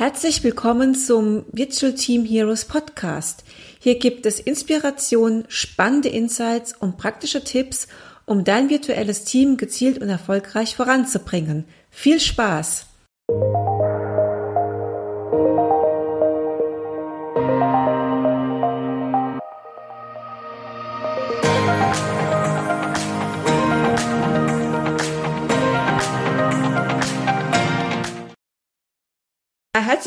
[0.00, 3.44] Herzlich willkommen zum Virtual Team Heroes Podcast.
[3.78, 7.86] Hier gibt es Inspiration, spannende Insights und praktische Tipps,
[8.24, 11.66] um dein virtuelles Team gezielt und erfolgreich voranzubringen.
[11.90, 12.86] Viel Spaß!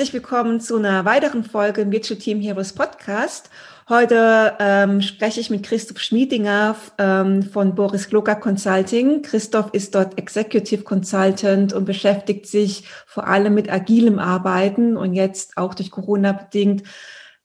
[0.03, 3.49] Herzlich willkommen zu einer weiteren Folge im Virtual Team Heroes Podcast.
[3.87, 9.21] Heute ähm, spreche ich mit Christoph Schmiedinger ähm, von Boris Glocker Consulting.
[9.21, 15.55] Christoph ist dort Executive Consultant und beschäftigt sich vor allem mit agilem Arbeiten und jetzt
[15.55, 16.83] auch durch Corona bedingt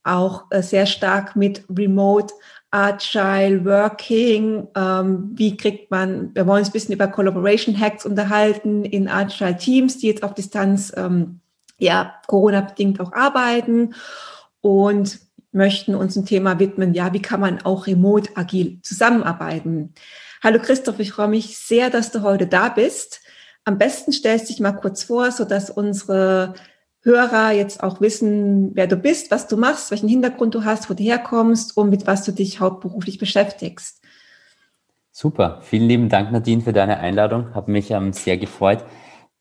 [0.03, 2.33] auch äh, sehr stark mit Remote
[2.71, 4.67] Agile Working.
[4.75, 9.55] Ähm, wie kriegt man, wir wollen uns ein bisschen über Collaboration Hacks unterhalten in Agile
[9.55, 11.39] Teams, die jetzt auf Distanz ähm,
[11.79, 13.95] ja Corona-bedingt auch arbeiten
[14.61, 15.19] und
[15.51, 19.93] möchten uns ein Thema widmen, ja, wie kann man auch remote agil zusammenarbeiten.
[20.43, 23.21] Hallo Christoph, ich freue mich sehr, dass du heute da bist.
[23.65, 26.53] Am besten stellst dich mal kurz vor, so dass unsere
[27.01, 30.93] Hörer jetzt auch wissen, wer du bist, was du machst, welchen Hintergrund du hast, wo
[30.93, 34.01] du herkommst und mit was du dich hauptberuflich beschäftigst.
[35.11, 37.53] Super, vielen lieben Dank, Nadine, für deine Einladung.
[37.55, 38.85] Habe mich ähm, sehr gefreut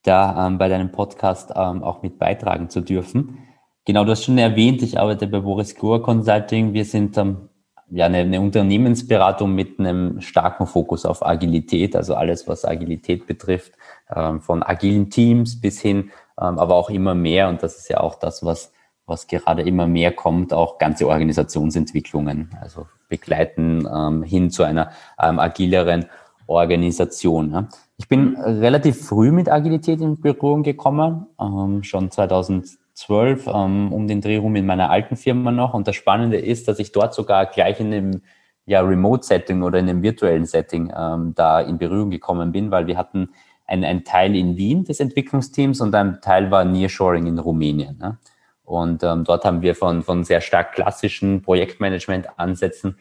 [0.09, 3.39] da ähm, bei deinem Podcast ähm, auch mit beitragen zu dürfen.
[3.85, 6.73] Genau, du hast schon erwähnt, ich arbeite bei Boris Grohr Consulting.
[6.73, 7.49] Wir sind ähm,
[7.91, 13.73] ja eine, eine Unternehmensberatung mit einem starken Fokus auf Agilität, also alles, was Agilität betrifft,
[14.15, 17.49] ähm, von agilen Teams bis hin, ähm, aber auch immer mehr.
[17.49, 18.73] Und das ist ja auch das, was
[19.09, 26.05] was gerade immer mehr kommt, auch ganze Organisationsentwicklungen, also begleiten ähm, hin zu einer agileren
[26.47, 27.53] Organisation.
[27.53, 27.69] Ja.
[28.01, 34.21] Ich bin relativ früh mit Agilität in Berührung gekommen, ähm, schon 2012 ähm, um den
[34.21, 35.75] Dreh rum in meiner alten Firma noch.
[35.75, 38.23] Und das Spannende ist, dass ich dort sogar gleich in einem
[38.67, 42.97] ja, Remote-Setting oder in einem virtuellen Setting ähm, da in Berührung gekommen bin, weil wir
[42.97, 43.31] hatten
[43.67, 47.99] einen Teil in Wien des Entwicklungsteams und ein Teil war Nearshoring in Rumänien.
[47.99, 48.19] Ne?
[48.65, 52.99] Und ähm, dort haben wir von, von sehr stark klassischen Projektmanagement-Ansätzen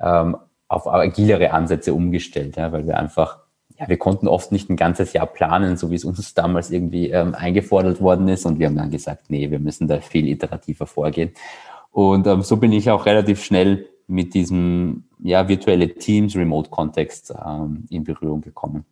[0.00, 0.36] ähm,
[0.68, 3.47] auf agilere Ansätze umgestellt, ja, weil wir einfach,
[3.78, 7.10] ja, wir konnten oft nicht ein ganzes Jahr planen, so wie es uns damals irgendwie
[7.10, 8.44] ähm, eingefordert worden ist.
[8.44, 11.32] Und wir haben dann gesagt, nee, wir müssen da viel iterativer vorgehen.
[11.92, 17.84] Und ähm, so bin ich auch relativ schnell mit diesem ja, virtuelle Teams, Remote-Kontext ähm,
[17.90, 18.84] in Berührung gekommen.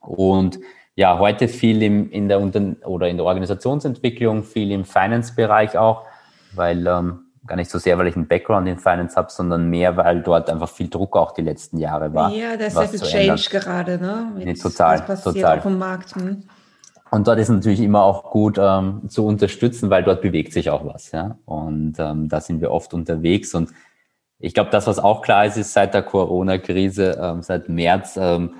[0.00, 0.60] Und
[0.94, 6.04] ja, heute viel im, in der Unter oder in der Organisationsentwicklung, viel im Finance-Bereich auch,
[6.54, 9.96] weil ähm, gar nicht so sehr, weil ich einen Background in Finance habe, sondern mehr,
[9.96, 12.30] weil dort einfach viel Druck auch die letzten Jahre war.
[12.32, 14.32] Ja, da ist sehr viel Change gerade, ne?
[14.34, 15.58] Mit, nee, total, total.
[15.58, 16.14] Auf dem Markt.
[16.14, 16.42] Hm.
[17.10, 20.84] Und dort ist natürlich immer auch gut ähm, zu unterstützen, weil dort bewegt sich auch
[20.84, 21.38] was, ja.
[21.44, 23.54] Und ähm, da sind wir oft unterwegs.
[23.54, 23.70] Und
[24.38, 28.54] ich glaube, das, was auch klar ist, ist seit der Corona-Krise, ähm, seit März, ähm,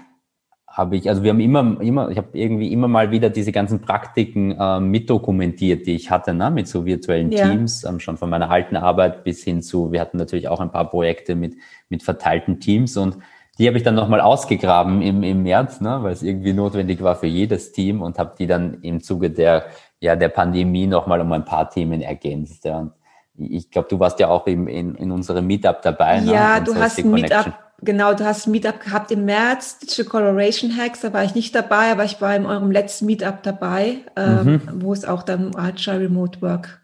[0.70, 3.80] habe ich, also wir haben immer, immer, ich habe irgendwie immer mal wieder diese ganzen
[3.80, 7.48] Praktiken äh, mitdokumentiert, die ich hatte, ne, mit so virtuellen ja.
[7.48, 10.70] Teams, ähm, schon von meiner alten Arbeit bis hin zu, wir hatten natürlich auch ein
[10.70, 11.56] paar Projekte mit,
[11.88, 13.18] mit verteilten Teams und
[13.58, 17.16] die habe ich dann nochmal ausgegraben im, im März, ne, weil es irgendwie notwendig war
[17.16, 19.66] für jedes Team und habe die dann im Zuge der,
[19.98, 22.64] ja, der Pandemie nochmal um ein paar Themen ergänzt.
[22.64, 22.78] Ja.
[22.78, 22.92] Und
[23.36, 26.20] ich glaube, du warst ja auch im, in, in unserem Meetup dabei.
[26.20, 30.04] Ne, ja, du hast ein Meetup Genau, du hast ein Meetup gehabt im März, Digital
[30.06, 33.98] Coloration Hacks, da war ich nicht dabei, aber ich war in eurem letzten Meetup dabei,
[34.16, 34.60] ähm, mhm.
[34.82, 36.80] wo es auch dann um Agile Remote Work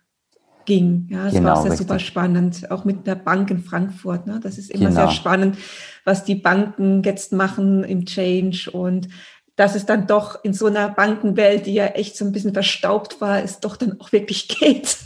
[0.67, 1.07] ging.
[1.11, 1.87] Ja, das genau, war sehr richtig.
[1.87, 4.27] super spannend, auch mit der Bank in Frankfurt.
[4.27, 4.41] Ne?
[4.43, 5.03] Das ist immer genau.
[5.03, 5.57] sehr spannend,
[6.05, 9.09] was die Banken jetzt machen im Change und
[9.55, 13.23] dass es dann doch in so einer Bankenwelt, die ja echt so ein bisschen verstaubt
[13.23, 14.99] war, es doch dann auch wirklich geht,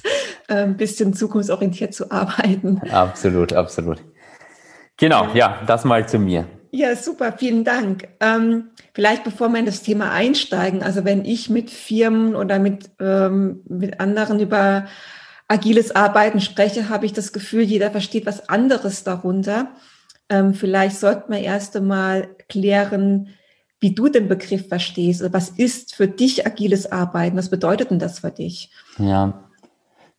[0.49, 2.81] äh, ein bisschen zukunftsorientiert zu arbeiten.
[2.91, 4.03] Absolut, absolut.
[5.01, 6.47] Genau, ja, das mal zu mir.
[6.73, 8.07] Ja, super, vielen Dank.
[8.21, 12.91] Ähm, vielleicht bevor wir in das Thema einsteigen, also wenn ich mit Firmen oder mit,
[13.01, 14.87] ähm, mit anderen über
[15.49, 19.69] agiles Arbeiten spreche, habe ich das Gefühl, jeder versteht was anderes darunter.
[20.29, 23.31] Ähm, vielleicht sollten wir erst einmal klären,
[23.81, 25.23] wie du den Begriff verstehst.
[25.23, 27.39] Also was ist für dich agiles Arbeiten?
[27.39, 28.71] Was bedeutet denn das für dich?
[28.99, 29.50] Ja,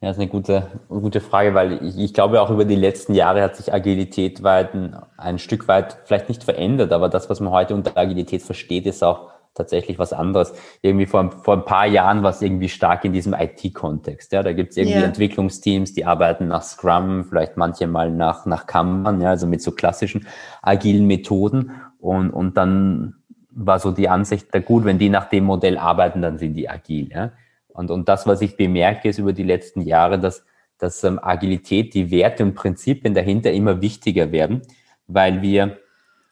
[0.02, 3.14] ja, das ist eine gute, gute Frage, weil ich, ich glaube auch über die letzten
[3.14, 7.40] Jahre hat sich Agilität weit ein, ein Stück weit vielleicht nicht verändert, aber das, was
[7.40, 10.54] man heute unter Agilität versteht, ist auch tatsächlich was anderes.
[10.82, 14.32] Irgendwie vor, vor ein paar Jahren war es irgendwie stark in diesem IT-Kontext.
[14.32, 15.06] Ja, da gibt es irgendwie yeah.
[15.06, 19.72] Entwicklungsteams, die arbeiten nach Scrum, vielleicht manche mal nach, nach Kanban, ja, also mit so
[19.72, 20.26] klassischen
[20.64, 21.74] agilen Methoden.
[22.00, 23.18] Und, und dann
[23.52, 26.70] war so die Ansicht, da gut, wenn die nach dem Modell arbeiten, dann sind die
[26.70, 27.10] agil.
[27.12, 27.32] Ja.
[27.74, 30.46] Und, und das, was ich bemerke, ist über die letzten Jahre, dass,
[30.78, 34.62] dass ähm, Agilität, die Werte und Prinzipien dahinter immer wichtiger werden,
[35.08, 35.78] weil wir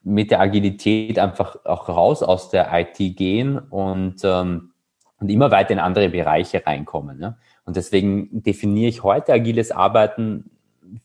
[0.04, 4.72] mit der Agilität einfach auch raus aus der IT gehen und, ähm,
[5.20, 7.20] und immer weiter in andere Bereiche reinkommen.
[7.20, 7.38] Ne?
[7.66, 10.50] Und deswegen definiere ich heute agiles Arbeiten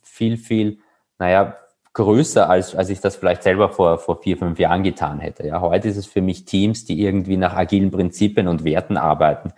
[0.03, 0.79] viel, viel,
[1.19, 1.57] naja,
[1.95, 5.47] größer, als, als ich das vielleicht selber vor, vor vier, fünf Jahren getan hätte.
[5.47, 9.53] Ja, heute ist es für mich Teams, die irgendwie nach agilen Prinzipien und Werten arbeiten.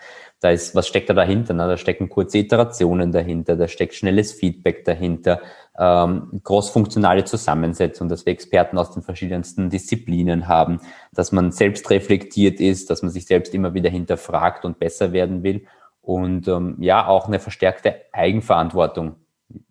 [0.47, 1.55] Da ist, was steckt da dahinter?
[1.55, 5.41] Na, da stecken kurze Iterationen dahinter, da steckt schnelles Feedback dahinter,
[5.77, 10.79] ähm, großfunktionale Zusammensetzung, dass wir Experten aus den verschiedensten Disziplinen haben,
[11.13, 15.43] dass man selbst reflektiert ist, dass man sich selbst immer wieder hinterfragt und besser werden
[15.43, 15.67] will
[16.01, 19.17] und ähm, ja, auch eine verstärkte Eigenverantwortung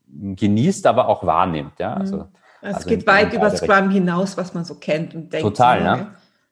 [0.08, 1.80] genießt, aber auch wahrnimmt.
[1.80, 2.26] Ja, also mhm.
[2.60, 5.42] Es also geht weit über Scrum hinaus, was man so kennt und denkt.
[5.42, 6.08] Total, ne?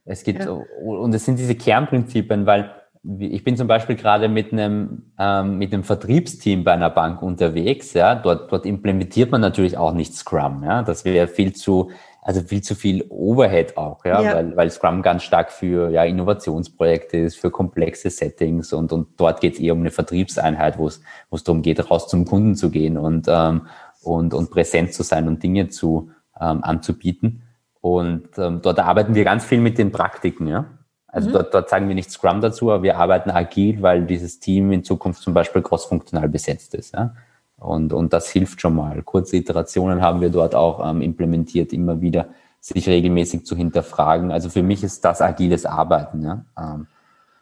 [0.05, 0.51] Es gibt, ja.
[0.51, 2.71] und es sind diese Kernprinzipien, weil
[3.19, 7.93] ich bin zum Beispiel gerade mit einem, ähm, mit einem Vertriebsteam bei einer Bank unterwegs,
[7.93, 11.91] ja, dort, dort implementiert man natürlich auch nicht Scrum, ja, das wäre viel zu,
[12.21, 16.05] also viel zu viel Overhead auch, ja, ja, Weil, weil Scrum ganz stark für ja,
[16.05, 20.87] Innovationsprojekte ist, für komplexe Settings und, und dort geht es eher um eine Vertriebseinheit, wo
[20.87, 23.67] es, wo es darum geht, raus zum Kunden zu gehen und, ähm,
[24.01, 26.09] und, und präsent zu sein und Dinge zu,
[26.39, 27.43] ähm, anzubieten.
[27.81, 30.47] Und ähm, dort arbeiten wir ganz viel mit den Praktiken.
[30.47, 30.65] Ja?
[31.13, 31.33] Also mhm.
[31.33, 34.83] dort, dort sagen wir nicht Scrum dazu, aber wir arbeiten agil, weil dieses Team in
[34.83, 36.95] Zukunft zum Beispiel crossfunktional besetzt ist.
[36.95, 37.13] Ja?
[37.57, 39.03] Und, und das hilft schon mal.
[39.03, 42.29] Kurze Iterationen haben wir dort auch ähm, implementiert, immer wieder
[42.59, 44.31] sich regelmäßig zu hinterfragen.
[44.31, 46.23] Also für mich ist das agiles Arbeiten.
[46.23, 46.45] Ja?
[46.59, 46.87] Ähm,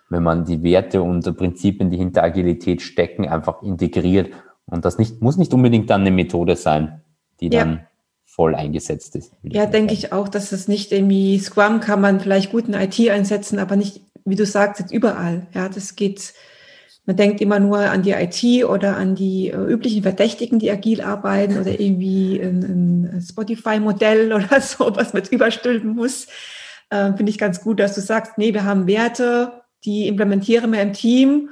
[0.09, 4.33] wenn man die Werte und Prinzipien, die hinter Agilität stecken, einfach integriert
[4.65, 7.01] und das nicht, muss nicht unbedingt dann eine Methode sein,
[7.39, 7.63] die ja.
[7.63, 7.87] dann
[8.31, 9.33] voll eingesetzt ist.
[9.43, 12.97] Ja, denke ich auch, dass es nicht irgendwie Scrum kann man vielleicht gut in IT
[13.09, 15.47] einsetzen, aber nicht, wie du sagst, jetzt überall.
[15.53, 16.33] Ja, das geht,
[17.05, 21.01] man denkt immer nur an die IT oder an die äh, üblichen Verdächtigen, die agil
[21.01, 22.63] arbeiten oder irgendwie ein,
[23.15, 26.27] ein Spotify-Modell oder so, was man überstülpen muss.
[26.89, 30.81] Äh, Finde ich ganz gut, dass du sagst, nee, wir haben Werte, die implementieren wir
[30.81, 31.49] im Team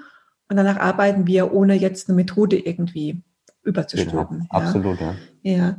[0.48, 3.22] und danach arbeiten wir, ohne jetzt eine Methode irgendwie
[3.64, 4.40] überzustülpen.
[4.40, 5.16] Genau, absolut, ja.
[5.44, 5.78] ja.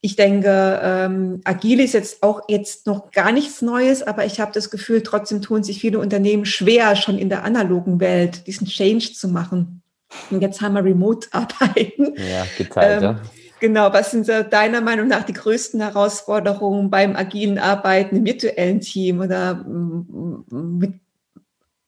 [0.00, 4.52] Ich denke, ähm, agil ist jetzt auch jetzt noch gar nichts Neues, aber ich habe
[4.52, 9.12] das Gefühl, trotzdem tun sich viele Unternehmen schwer, schon in der analogen Welt diesen Change
[9.14, 9.82] zu machen.
[10.30, 12.14] Und jetzt haben wir Remote-Arbeiten.
[12.16, 13.20] Ja, geteilt, ähm, ja.
[13.60, 18.80] Genau, was sind so deiner Meinung nach die größten Herausforderungen beim agilen Arbeiten im virtuellen
[18.80, 20.94] Team oder mm, mit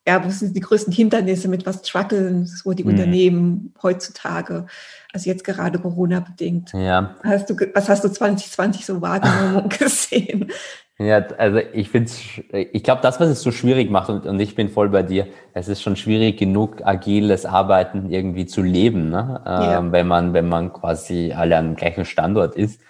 [0.06, 2.90] ja, was sind die größten Hindernisse, mit was strugglen so die mhm.
[2.90, 4.66] Unternehmen heutzutage?
[5.12, 6.72] Also jetzt gerade Corona-bedingt.
[6.72, 7.16] Ja.
[7.22, 10.50] Hast du, was hast du 2020 so wahrgenommen und gesehen?
[10.98, 12.10] Ja, also ich finde
[12.50, 15.28] ich glaube, das, was es so schwierig macht, und, und ich bin voll bei dir,
[15.54, 19.40] es ist schon schwierig genug, agiles Arbeiten irgendwie zu leben, ne?
[19.46, 19.78] Ja.
[19.78, 22.82] Ähm, wenn man, wenn man quasi alle am gleichen Standort ist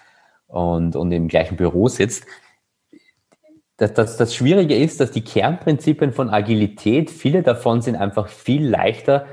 [0.48, 2.24] und, und im gleichen Büro sitzt
[3.80, 8.68] das, das, das Schwierige ist, dass die Kernprinzipien von Agilität, viele davon sind einfach viel
[8.68, 9.24] leichter,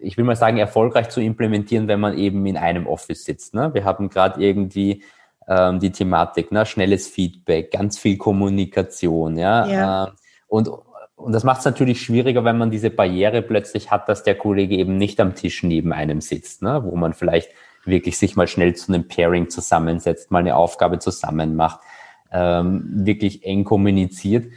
[0.00, 3.54] ich will mal sagen, erfolgreich zu implementieren, wenn man eben in einem Office sitzt.
[3.54, 3.72] Ne?
[3.72, 5.04] Wir haben gerade irgendwie
[5.46, 6.66] ähm, die Thematik, ne?
[6.66, 9.38] schnelles Feedback, ganz viel Kommunikation.
[9.38, 9.66] Ja?
[9.68, 10.04] ja.
[10.06, 10.12] Ähm,
[10.48, 10.68] und,
[11.14, 14.74] und das macht es natürlich schwieriger, wenn man diese Barriere plötzlich hat, dass der Kollege
[14.74, 16.82] eben nicht am Tisch neben einem sitzt, ne?
[16.84, 17.50] wo man vielleicht
[17.84, 21.78] wirklich sich mal schnell zu einem Pairing zusammensetzt, mal eine Aufgabe zusammen macht
[22.32, 24.52] ähm, wirklich eng kommuniziert.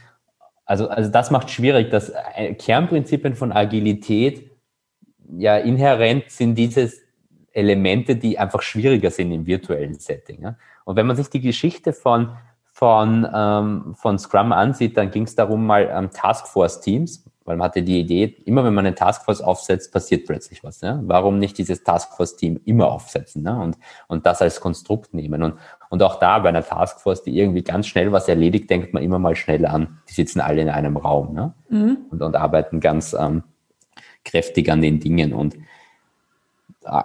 [0.66, 4.50] Also, also das macht schwierig, dass äh, Kernprinzipien von Agilität
[5.38, 6.92] ja inhärent sind diese
[7.52, 10.42] Elemente, die einfach schwieriger sind im virtuellen Setting.
[10.42, 10.56] Ja?
[10.86, 12.36] Und wenn man sich die Geschichte von,
[12.72, 17.84] von, ähm, von Scrum ansieht, dann ging es darum, mal ähm, Taskforce-Teams, weil man hatte
[17.84, 20.82] die Idee, immer wenn man eine Taskforce aufsetzt, passiert plötzlich was.
[20.82, 21.00] Ja?
[21.04, 23.60] Warum nicht dieses Taskforce-Team immer aufsetzen ne?
[23.60, 23.78] und,
[24.08, 25.44] und das als Konstrukt nehmen?
[25.44, 25.56] Und,
[25.94, 29.20] und auch da bei einer Taskforce, die irgendwie ganz schnell was erledigt, denkt man immer
[29.20, 30.00] mal schnell an.
[30.10, 31.54] Die sitzen alle in einem Raum ne?
[31.70, 31.98] Mhm.
[32.10, 33.44] und, und arbeiten ganz ähm,
[34.26, 35.34] kräftig an den Dingen.
[35.34, 35.54] Und
[36.84, 37.04] äh,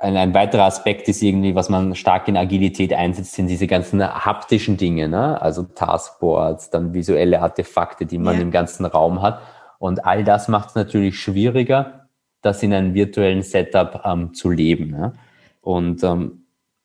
[0.00, 4.02] ein, ein, weiterer Aspekt ist irgendwie, was man stark in Agilität einsetzt, sind diese ganzen
[4.02, 5.42] haptischen Dinge, ne?
[5.42, 8.40] also Taskboards, dann visuelle Artefakte, die man ja.
[8.40, 9.42] im ganzen Raum hat.
[9.78, 12.06] Und all das macht es natürlich schwieriger,
[12.40, 14.92] das in einem virtuellen Setup ähm, zu leben.
[14.92, 15.12] Ne?
[15.60, 16.39] Und ähm,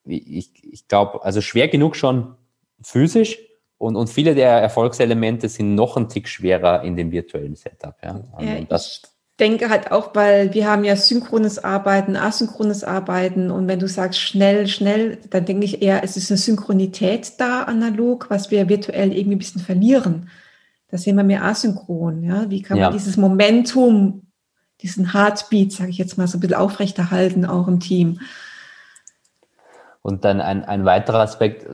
[0.06, 2.36] ich, ich glaube, also schwer genug schon
[2.82, 3.40] physisch
[3.78, 7.96] und, und viele der Erfolgselemente sind noch ein Tick schwerer in dem virtuellen Setup.
[8.04, 8.22] Ja?
[8.40, 9.02] ja das,
[9.40, 14.20] denke halt auch, weil wir haben ja synchrones Arbeiten, asynchrones Arbeiten und wenn du sagst
[14.20, 19.12] schnell, schnell, dann denke ich eher, es ist eine Synchronität da analog, was wir virtuell
[19.12, 20.30] irgendwie ein bisschen verlieren.
[20.90, 22.24] Das sehen wir mehr asynchron.
[22.24, 22.50] Ja?
[22.50, 22.98] Wie kann man ja.
[22.98, 24.22] dieses Momentum
[24.82, 28.20] diesen Heartbeat, sage ich jetzt mal, so ein bisschen aufrechterhalten, auch im Team.
[30.06, 31.66] Und dann ein, ein weiterer Aspekt,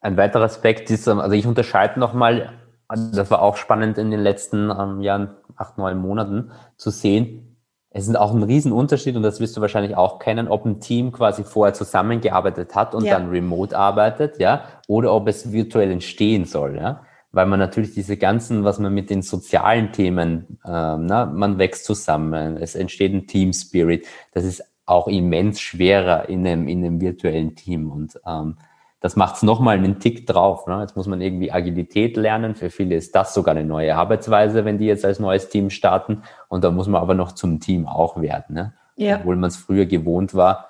[0.00, 2.52] ein weiterer Aspekt ist, ähm, also ich unterscheide nochmal,
[2.88, 7.58] das war auch spannend in den letzten ähm, Jahren, acht, neun Monaten zu sehen.
[7.90, 11.10] Es ist auch ein Riesenunterschied und das wirst du wahrscheinlich auch kennen, ob ein Team
[11.10, 13.18] quasi vorher zusammengearbeitet hat und ja.
[13.18, 17.00] dann remote arbeitet, ja, oder ob es virtuell entstehen soll, ja
[17.32, 21.86] weil man natürlich diese ganzen, was man mit den sozialen Themen, ähm, na, man wächst
[21.86, 27.00] zusammen, es entsteht ein Team Spirit, das ist auch immens schwerer in einem, in einem
[27.00, 27.90] virtuellen Team.
[27.90, 28.56] Und ähm,
[29.00, 30.66] das macht es nochmal einen Tick drauf.
[30.66, 30.80] Ne?
[30.80, 32.54] Jetzt muss man irgendwie Agilität lernen.
[32.54, 36.22] Für viele ist das sogar eine neue Arbeitsweise, wenn die jetzt als neues Team starten.
[36.48, 38.54] Und da muss man aber noch zum Team auch werden.
[38.54, 38.74] Ne?
[38.96, 39.18] Ja.
[39.18, 40.68] Obwohl man es früher gewohnt war,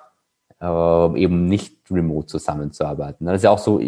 [0.61, 3.25] äh, eben nicht remote zusammenzuarbeiten.
[3.25, 3.79] Das ist ja auch so,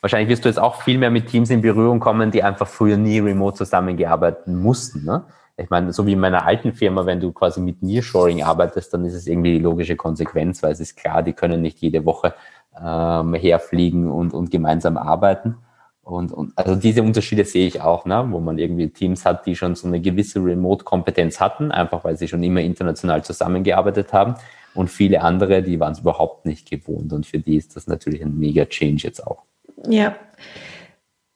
[0.00, 2.96] wahrscheinlich wirst du jetzt auch viel mehr mit Teams in Berührung kommen, die einfach früher
[2.96, 5.04] nie remote zusammengearbeitet mussten.
[5.04, 5.24] Ne?
[5.56, 9.04] Ich meine, so wie in meiner alten Firma, wenn du quasi mit Nearshoring arbeitest, dann
[9.04, 12.34] ist es irgendwie die logische Konsequenz, weil es ist klar, die können nicht jede Woche
[12.80, 15.56] ähm, herfliegen und, und gemeinsam arbeiten.
[16.02, 18.26] Und, und also diese Unterschiede sehe ich auch, ne?
[18.30, 22.26] wo man irgendwie Teams hat, die schon so eine gewisse Remote-Kompetenz hatten, einfach weil sie
[22.26, 24.34] schon immer international zusammengearbeitet haben.
[24.74, 27.12] Und viele andere, die waren es überhaupt nicht gewohnt.
[27.12, 29.44] Und für die ist das natürlich ein mega Change jetzt auch.
[29.86, 30.16] Ja.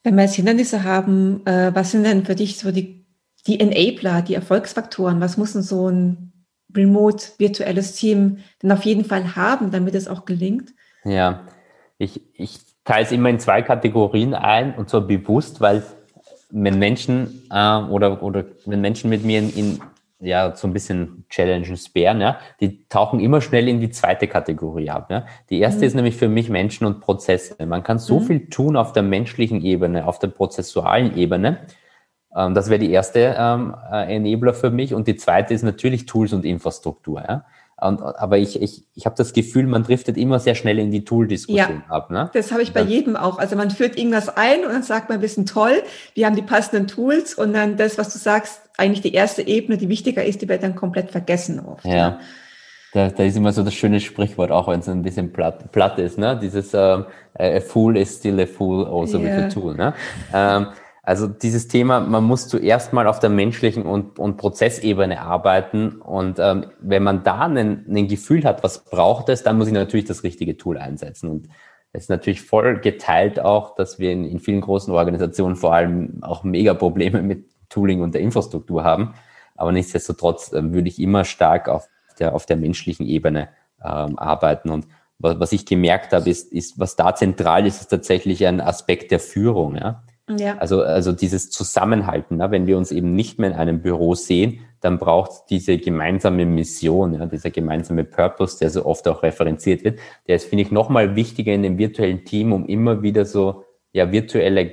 [0.03, 3.06] Wenn wir jetzt Hindernisse haben, äh, was sind denn für dich so die
[3.47, 6.33] die Enabler, die Erfolgsfaktoren, was muss denn so ein
[6.75, 10.73] remote virtuelles Team denn auf jeden Fall haben, damit es auch gelingt?
[11.03, 11.47] Ja,
[11.97, 15.83] ich, ich teile es immer in zwei Kategorien ein und zwar bewusst, weil
[16.49, 19.79] wenn Menschen äh, oder, oder wenn Menschen mit mir in, in
[20.19, 24.89] ja, so ein bisschen Challenges sperren, ja, die tauchen immer schnell in die zweite Kategorie
[24.89, 25.11] ab.
[25.11, 25.25] Ja.
[25.49, 25.87] Die erste mhm.
[25.87, 27.63] ist nämlich für mich Menschen und Prozesse.
[27.65, 28.23] Man kann so mhm.
[28.23, 31.59] viel tun auf der menschlichen Ebene, auf der prozessualen Ebene,
[32.37, 34.93] ähm, das wäre die erste ähm, äh, Enabler für mich.
[34.93, 37.23] Und die zweite ist natürlich Tools und Infrastruktur.
[37.27, 37.45] Ja?
[37.79, 41.03] Und, aber ich, ich, ich habe das Gefühl, man driftet immer sehr schnell in die
[41.03, 42.11] Tool-Diskussion ja, ab.
[42.11, 42.29] Ne?
[42.33, 43.39] Das habe ich bei das, jedem auch.
[43.39, 45.81] Also man führt irgendwas ein und dann sagt man, wir sind toll,
[46.13, 49.77] wir haben die passenden Tools und dann das, was du sagst, eigentlich die erste Ebene,
[49.77, 51.85] die wichtiger ist, die wird dann komplett vergessen oft.
[51.85, 51.95] Ja.
[51.95, 52.19] ja.
[52.93, 55.99] Da, da ist immer so das schöne Sprichwort, auch wenn es ein bisschen platt, platt
[55.99, 56.39] ist, ne?
[56.41, 57.05] Dieses ähm,
[57.37, 59.37] a fool is still a fool also yeah.
[59.37, 59.75] with a tool.
[59.75, 59.93] Ne?
[60.33, 60.67] Ähm,
[61.07, 66.01] also dieses Thema, man muss zuerst mal auf der menschlichen und, und Prozessebene arbeiten.
[66.01, 70.05] Und ähm, wenn man da ein Gefühl hat, was braucht es, dann muss ich natürlich
[70.05, 71.29] das richtige Tool einsetzen.
[71.29, 71.47] Und
[71.93, 76.21] es ist natürlich voll geteilt auch, dass wir in, in vielen großen Organisationen vor allem
[76.23, 79.13] auch mega Probleme mit Tooling und der Infrastruktur haben.
[79.55, 81.87] Aber nichtsdestotrotz äh, würde ich immer stark auf
[82.19, 83.47] der, auf der menschlichen Ebene
[83.81, 84.71] ähm, arbeiten.
[84.71, 84.87] Und
[85.19, 89.11] was, was ich gemerkt habe, ist, ist, was da zentral ist, ist tatsächlich ein Aspekt
[89.11, 89.77] der Führung.
[89.77, 90.03] Ja?
[90.29, 90.57] Ja.
[90.57, 92.51] Also, also dieses Zusammenhalten, ne?
[92.51, 96.45] wenn wir uns eben nicht mehr in einem Büro sehen, dann braucht es diese gemeinsame
[96.45, 97.25] Mission, ja?
[97.25, 99.99] dieser gemeinsame Purpose, der so oft auch referenziert wird.
[100.27, 104.11] Der ist, finde ich, nochmal wichtiger in dem virtuellen Team, um immer wieder so ja,
[104.11, 104.71] virtuelle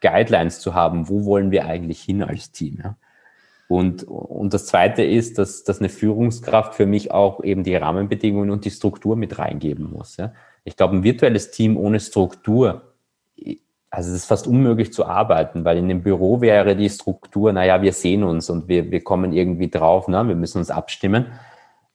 [0.00, 2.78] Guidelines zu haben, wo wollen wir eigentlich hin als Team.
[2.82, 2.96] Ja?
[3.68, 8.50] Und, und das Zweite ist, dass, dass eine Führungskraft für mich auch eben die Rahmenbedingungen
[8.50, 10.16] und die Struktur mit reingeben muss.
[10.16, 10.32] Ja?
[10.64, 12.92] Ich glaube, ein virtuelles Team ohne Struktur
[13.92, 17.82] also es ist fast unmöglich zu arbeiten, weil in dem Büro wäre die Struktur, naja,
[17.82, 20.26] wir sehen uns und wir, wir kommen irgendwie drauf, ne?
[20.26, 21.26] wir müssen uns abstimmen.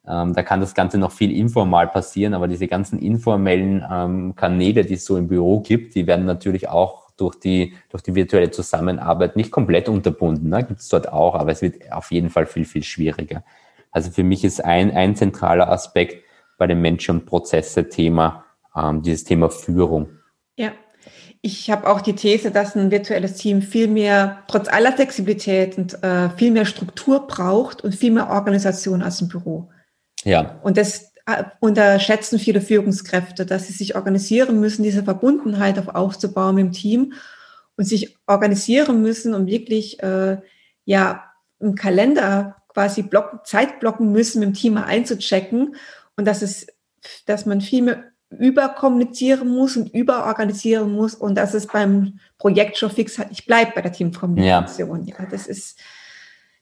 [0.08, 4.86] Ähm, da kann das Ganze noch viel informal passieren, aber diese ganzen informellen ähm, Kanäle,
[4.86, 8.52] die es so im Büro gibt, die werden natürlich auch durch die, durch die virtuelle
[8.52, 10.50] Zusammenarbeit nicht komplett unterbunden.
[10.50, 10.64] Ne?
[10.66, 13.44] Gibt es dort auch, aber es wird auf jeden Fall viel, viel schwieriger.
[13.90, 16.24] Also für mich ist ein, ein zentraler Aspekt
[16.60, 20.10] bei dem Menschen- und Prozesse-Thema ähm, dieses Thema Führung.
[20.58, 20.74] Ja,
[21.42, 26.04] ich habe auch die These, dass ein virtuelles Team viel mehr, trotz aller Flexibilität und
[26.04, 29.70] äh, viel mehr Struktur braucht und viel mehr Organisation als ein Büro.
[30.24, 30.60] Ja.
[30.64, 36.58] Und das äh, unterschätzen viele Führungskräfte, dass sie sich organisieren müssen, diese Verbundenheit auf aufzubauen
[36.58, 37.14] im Team
[37.76, 40.38] und sich organisieren müssen, um wirklich äh,
[40.86, 41.24] ja
[41.60, 45.76] im Kalender quasi blocken, Zeit blocken müssen, mit dem Team einzuchecken
[46.16, 46.68] und dass es,
[47.26, 52.90] dass man viel mehr überkommunizieren muss und überorganisieren muss und dass es beim Projekt schon
[52.90, 55.06] fix nicht bleibt bei der Teamkommunikation.
[55.06, 55.80] Ja, ja das ist,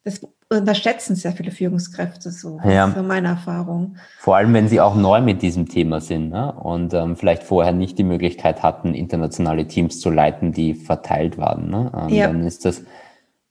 [0.03, 2.87] das unterschätzen sehr viele Führungskräfte so, ja.
[2.89, 3.95] für meine Erfahrung.
[4.19, 6.53] Vor allem, wenn sie auch neu mit diesem Thema sind ne?
[6.53, 11.71] und ähm, vielleicht vorher nicht die Möglichkeit hatten, internationale Teams zu leiten, die verteilt waren.
[11.71, 11.91] Ne?
[11.97, 12.27] Ähm, ja.
[12.27, 12.83] Dann ist das,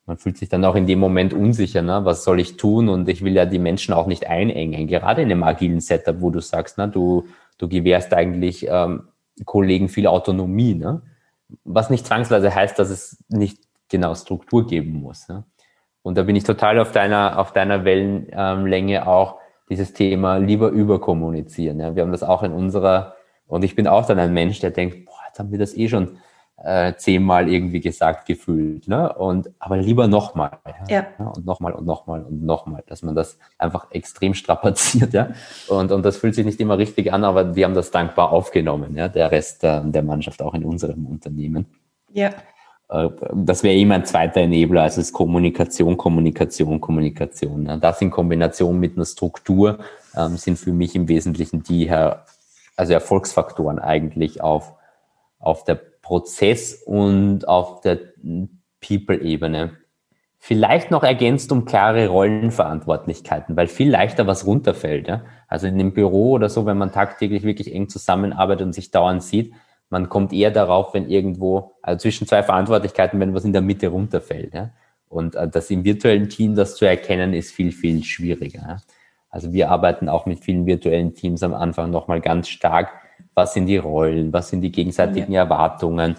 [0.07, 2.05] man fühlt sich dann auch in dem Moment unsicher, ne?
[2.05, 2.89] was soll ich tun?
[2.89, 6.31] Und ich will ja die Menschen auch nicht einengen, gerade in einem agilen Setup, wo
[6.31, 7.25] du sagst, na, du
[7.59, 9.09] du gewährst eigentlich ähm,
[9.45, 11.03] Kollegen viel Autonomie, ne?
[11.65, 15.29] was nicht zwangsweise heißt, dass es nicht genau Struktur geben muss.
[15.29, 15.45] Ne?
[16.03, 19.39] Und da bin ich total auf deiner, auf deiner Wellenlänge auch
[19.71, 21.81] dieses Thema lieber überkommunizieren.
[21.81, 21.97] Ja.
[21.97, 23.15] Wir haben das auch in unserer,
[23.47, 25.89] und ich bin auch dann ein Mensch, der denkt, boah, jetzt haben wir das eh
[25.89, 26.19] schon
[26.63, 28.89] äh, zehnmal irgendwie gesagt gefühlt.
[28.89, 29.13] Ne?
[29.13, 30.59] Und aber lieber nochmal.
[30.89, 31.07] Ja.
[31.19, 31.27] ja.
[31.27, 35.31] Und nochmal und nochmal und nochmal, dass man das einfach extrem strapaziert, ja.
[35.69, 38.97] Und, und das fühlt sich nicht immer richtig an, aber wir haben das dankbar aufgenommen,
[38.97, 41.67] ja, der Rest äh, der Mannschaft auch in unserem Unternehmen.
[42.13, 42.31] Ja.
[42.89, 47.81] Äh, das wäre immer ein zweiter Enabler, also es ist Kommunikation, Kommunikation, Kommunikation.
[47.81, 49.79] Das in Kombination mit einer Struktur
[50.17, 54.75] ähm, sind für mich im Wesentlichen die also Erfolgsfaktoren eigentlich auf,
[55.39, 57.99] auf der Prozess- und auf der
[58.87, 59.79] People-Ebene.
[60.39, 65.09] Vielleicht noch ergänzt um klare Rollenverantwortlichkeiten, weil viel leichter was runterfällt.
[65.09, 65.23] Ja?
[65.49, 69.23] Also in dem Büro oder so, wenn man tagtäglich wirklich eng zusammenarbeitet und sich dauernd
[69.23, 69.55] sieht,
[69.89, 73.89] man kommt eher darauf, wenn irgendwo, also zwischen zwei Verantwortlichkeiten, wenn was in der Mitte
[73.89, 74.53] runterfällt.
[74.53, 74.71] Ja?
[75.09, 78.61] Und äh, das im virtuellen Team, das zu erkennen, ist viel, viel schwieriger.
[78.69, 78.77] Ja?
[79.31, 82.91] Also wir arbeiten auch mit vielen virtuellen Teams am Anfang nochmal ganz stark.
[83.35, 84.33] Was sind die Rollen?
[84.33, 85.43] Was sind die gegenseitigen ja.
[85.43, 86.17] Erwartungen?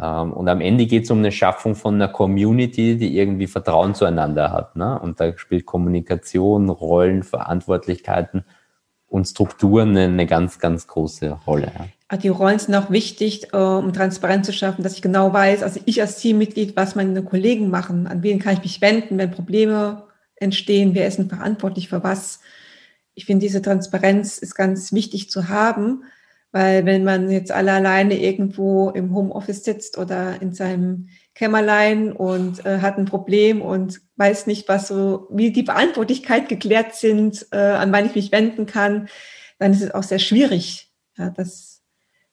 [0.00, 3.94] Ähm, und am Ende geht es um eine Schaffung von einer Community, die irgendwie Vertrauen
[3.94, 4.76] zueinander hat.
[4.76, 4.98] Ne?
[4.98, 8.44] Und da spielt Kommunikation, Rollen, Verantwortlichkeiten
[9.08, 11.72] und Strukturen eine, ganz, ganz große Rolle.
[11.78, 11.86] Ja.
[12.08, 15.62] Ah, die Rollen sind auch wichtig, äh, um Transparenz zu schaffen, dass ich genau weiß,
[15.62, 19.30] also ich als Teammitglied, was meine Kollegen machen, an wen kann ich mich wenden, wenn
[19.30, 20.04] Probleme
[20.36, 22.40] entstehen, wer ist denn verantwortlich für was.
[23.14, 26.04] Ich finde, diese Transparenz ist ganz wichtig zu haben,
[26.52, 32.64] weil wenn man jetzt alle alleine irgendwo im Homeoffice sitzt oder in seinem Kämmerlein und
[32.64, 37.58] äh, hat ein Problem und weiß nicht, was so, wie die Verantwortlichkeit geklärt sind, äh,
[37.58, 39.08] an wann ich mich wenden kann,
[39.58, 41.82] dann ist es auch sehr schwierig, ja, das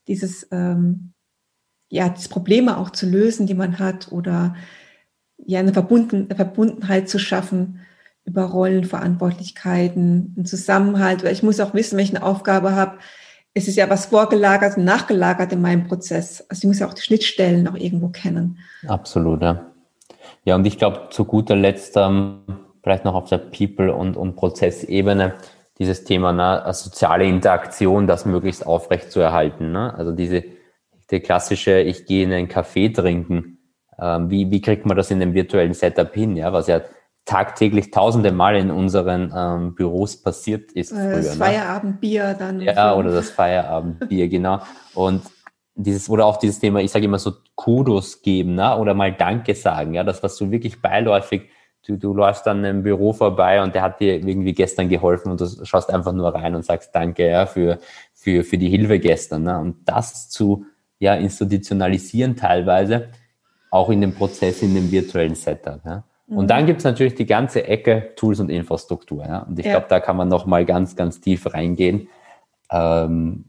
[0.07, 1.13] dieses, ähm,
[1.89, 4.55] ja, diese Probleme auch zu lösen, die man hat oder
[5.37, 7.81] ja, eine Verbunden, Verbundenheit zu schaffen
[8.23, 11.23] über Rollenverantwortlichkeiten, einen Zusammenhalt.
[11.23, 12.97] Weil ich muss auch wissen, welche Aufgabe habe.
[13.55, 16.45] Es ist ja was vorgelagert und nachgelagert in meinem Prozess.
[16.49, 18.59] Also ich muss ja auch die Schnittstellen auch irgendwo kennen.
[18.87, 19.71] Absolut, ja.
[20.43, 22.41] Ja, und ich glaube, zu guter Letzt, ähm,
[22.83, 25.35] vielleicht noch auf der People- und, und Prozessebene,
[25.79, 29.71] dieses Thema ne, soziale Interaktion, das möglichst aufrecht zu erhalten.
[29.71, 29.93] Ne?
[29.95, 30.43] Also diese
[31.11, 33.59] die klassische, ich gehe in einen Kaffee trinken.
[33.99, 36.35] Ähm, wie, wie kriegt man das in einem virtuellen Setup hin?
[36.35, 36.81] Ja, was ja
[37.25, 40.91] tagtäglich tausende Mal in unseren ähm, Büros passiert ist.
[40.91, 41.45] Äh, früher, das ne?
[41.45, 42.61] Feierabendbier dann.
[42.61, 42.99] Ja, so.
[42.99, 44.61] oder das Feierabendbier, genau.
[44.93, 45.23] Und
[45.73, 48.77] dieses, oder auch dieses Thema, ich sage immer so Kudos geben, ne?
[48.77, 51.49] oder mal Danke sagen, ja, das, was so wirklich beiläufig
[51.87, 55.41] du, du läufst dann im Büro vorbei und der hat dir irgendwie gestern geholfen und
[55.41, 57.79] du schaust einfach nur rein und sagst Danke ja, für,
[58.13, 59.43] für, für die Hilfe gestern.
[59.43, 59.59] Ne?
[59.59, 60.65] Und das zu
[60.99, 63.09] ja, institutionalisieren teilweise,
[63.69, 65.81] auch in dem Prozess, in dem virtuellen Setup.
[65.85, 66.03] Ja?
[66.27, 66.47] Und mhm.
[66.47, 69.25] dann gibt's natürlich die ganze Ecke Tools und Infrastruktur.
[69.25, 69.39] Ja?
[69.39, 69.73] Und ich ja.
[69.73, 72.07] glaube, da kann man noch mal ganz, ganz tief reingehen.
[72.71, 73.45] Ähm,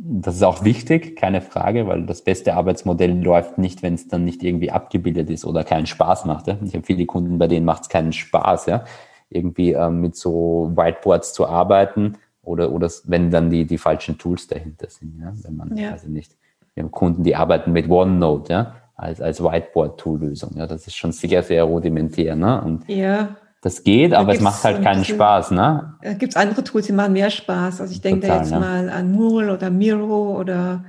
[0.00, 4.24] das ist auch wichtig, keine Frage, weil das beste Arbeitsmodell läuft nicht, wenn es dann
[4.24, 6.46] nicht irgendwie abgebildet ist oder keinen Spaß macht.
[6.46, 6.56] Ja?
[6.64, 8.84] Ich habe viele Kunden, bei denen macht es keinen Spaß, ja,
[9.28, 14.46] irgendwie ähm, mit so Whiteboards zu arbeiten oder oder wenn dann die die falschen Tools
[14.46, 15.90] dahinter sind, ja, wenn man ja.
[15.90, 16.36] also nicht.
[16.74, 20.56] Wir haben Kunden, die arbeiten mit OneNote, ja, als als Whiteboard-Tool-Lösung.
[20.56, 22.60] Ja, das ist schon sehr sehr rudimentär, ne?
[22.60, 23.36] Und ja.
[23.60, 25.94] Das geht, da aber es macht halt keinen bisschen, Spaß, ne?
[26.02, 27.80] Da gibt es andere Tools, die machen mehr Spaß.
[27.80, 28.60] Also ich denke da jetzt ja.
[28.60, 30.84] mal an Moodle oder Miro oder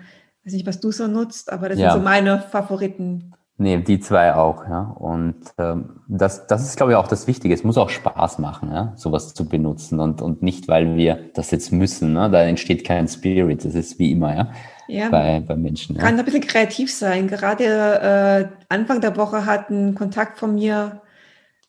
[0.46, 1.92] weiß nicht, was du so nutzt, aber das ja.
[1.92, 3.34] sind so meine Favoriten.
[3.62, 4.84] Nee, die zwei auch, ja.
[4.98, 7.54] Und ähm, das, das ist, glaube ich, auch das Wichtige.
[7.54, 11.52] Es muss auch Spaß machen, ja, sowas zu benutzen und, und nicht, weil wir das
[11.52, 12.14] jetzt müssen.
[12.14, 12.30] Ne?
[12.30, 13.66] Da entsteht kein Spirit.
[13.66, 14.52] Das ist wie immer, ja.
[14.90, 15.10] Ja.
[15.10, 15.96] Bei, bei Menschen.
[15.96, 16.02] Ja.
[16.02, 17.28] Kann ein bisschen kreativ sein.
[17.28, 21.02] Gerade äh, Anfang der Woche hat ein Kontakt von mir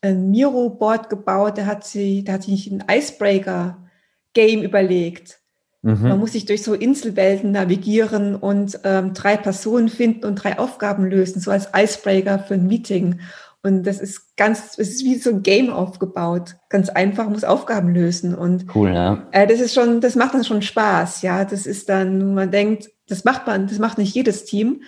[0.01, 5.39] ein Miro-Board gebaut, der hat, sie, der hat sich ein Icebreaker-Game überlegt.
[5.83, 6.01] Mhm.
[6.01, 11.05] Man muss sich durch so Inselwelten navigieren und ähm, drei Personen finden und drei Aufgaben
[11.05, 13.19] lösen, so als Icebreaker für ein Meeting.
[13.63, 16.55] Und das ist ganz, es ist wie so ein Game aufgebaut.
[16.69, 18.33] Ganz einfach, muss Aufgaben lösen.
[18.33, 19.27] Und cool, ja.
[19.31, 21.45] Äh, das ist schon, das macht dann schon Spaß, ja.
[21.45, 24.83] Das ist dann, man denkt, das macht man, das macht nicht jedes Team.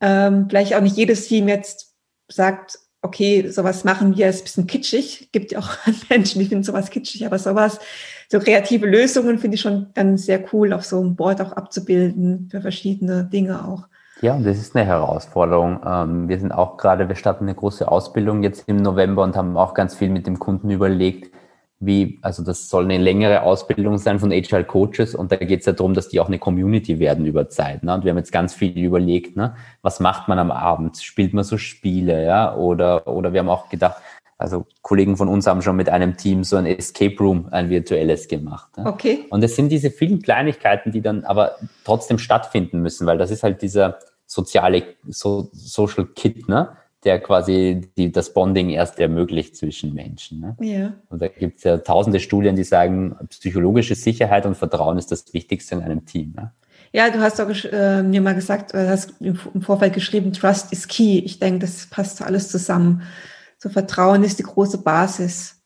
[0.00, 1.94] Ähm, vielleicht auch nicht jedes Team jetzt
[2.28, 5.30] sagt, okay, sowas machen wir, ist ein bisschen kitschig.
[5.32, 5.70] Gibt ja auch
[6.08, 7.78] Menschen, die finden sowas kitschig, aber sowas,
[8.30, 12.48] so kreative Lösungen finde ich schon dann sehr cool, auf so einem Board auch abzubilden
[12.50, 13.86] für verschiedene Dinge auch.
[14.22, 15.80] Ja, und das ist eine Herausforderung.
[15.84, 19.56] Ähm, wir sind auch gerade, wir starten eine große Ausbildung jetzt im November und haben
[19.56, 21.34] auch ganz viel mit dem Kunden überlegt,
[21.84, 25.66] wie, also das soll eine längere Ausbildung sein von HR Coaches und da geht es
[25.66, 27.82] ja darum, dass die auch eine Community werden über Zeit.
[27.82, 27.92] Ne?
[27.92, 29.56] Und wir haben jetzt ganz viel überlegt, ne?
[29.82, 30.98] was macht man am Abend?
[30.98, 32.54] Spielt man so Spiele, ja?
[32.54, 33.96] Oder, oder wir haben auch gedacht,
[34.38, 38.28] also Kollegen von uns haben schon mit einem Team so ein Escape Room, ein virtuelles
[38.28, 38.70] gemacht.
[38.76, 38.86] Ja.
[38.86, 39.24] Okay.
[39.30, 43.42] Und es sind diese vielen Kleinigkeiten, die dann aber trotzdem stattfinden müssen, weil das ist
[43.42, 46.76] halt dieser soziale so, Social Kit, ne?
[47.04, 50.40] Der quasi die, das Bonding erst ermöglicht zwischen Menschen.
[50.40, 50.56] Ne?
[50.60, 50.92] Ja.
[51.08, 55.32] Und da gibt es ja tausende Studien, die sagen, psychologische Sicherheit und Vertrauen ist das
[55.32, 56.32] Wichtigste in einem Team.
[56.36, 56.52] Ne?
[56.92, 60.86] Ja, du hast auch äh, mir mal gesagt, du hast im Vorfeld geschrieben, Trust is
[60.86, 61.18] key.
[61.18, 63.02] Ich denke, das passt alles zusammen.
[63.58, 65.62] So Vertrauen ist die große Basis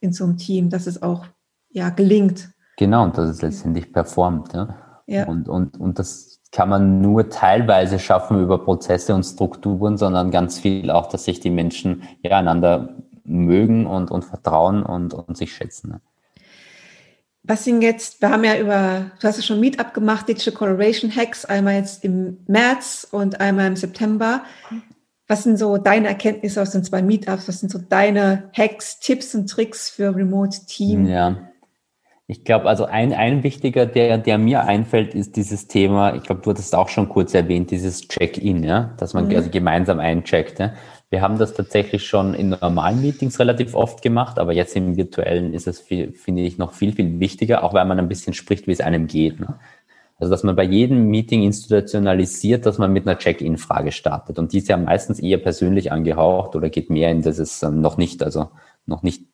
[0.00, 1.26] in so einem Team, dass es auch
[1.70, 2.50] ja gelingt.
[2.76, 4.52] Genau, und dass es letztendlich performt.
[4.52, 5.02] Ja?
[5.06, 5.26] Ja.
[5.26, 10.60] Und, und, und das kann man nur teilweise schaffen über Prozesse und Strukturen, sondern ganz
[10.60, 15.54] viel auch, dass sich die Menschen ja einander mögen und, und vertrauen und, und sich
[15.54, 15.92] schätzen.
[15.92, 16.00] Ne?
[17.42, 21.14] Was sind jetzt, wir haben ja über, du hast ja schon Meetup gemacht, Digital Coloration
[21.14, 24.42] Hacks, einmal jetzt im März und einmal im September.
[25.26, 27.48] Was sind so deine Erkenntnisse aus den zwei Meetups?
[27.48, 31.06] Was sind so deine Hacks, Tipps und Tricks für Remote Team?
[31.06, 31.48] Ja,
[32.26, 36.40] ich glaube, also ein, ein wichtiger, der, der mir einfällt, ist dieses Thema, ich glaube,
[36.42, 39.36] du hattest auch schon kurz erwähnt, dieses Check-in, ja, dass man mhm.
[39.36, 40.58] also gemeinsam eincheckt.
[40.58, 40.72] Ja.
[41.10, 45.52] Wir haben das tatsächlich schon in normalen Meetings relativ oft gemacht, aber jetzt im virtuellen
[45.52, 48.66] ist es, viel, finde ich, noch viel, viel wichtiger, auch weil man ein bisschen spricht,
[48.66, 49.38] wie es einem geht.
[49.38, 49.58] Ne?
[50.18, 54.38] Also, dass man bei jedem Meeting institutionalisiert, dass man mit einer Check-in-Frage startet.
[54.38, 57.96] Und die ist ja meistens eher persönlich angehaucht oder geht mehr in dieses ähm, noch
[57.96, 58.48] nicht, also
[58.86, 59.26] noch nicht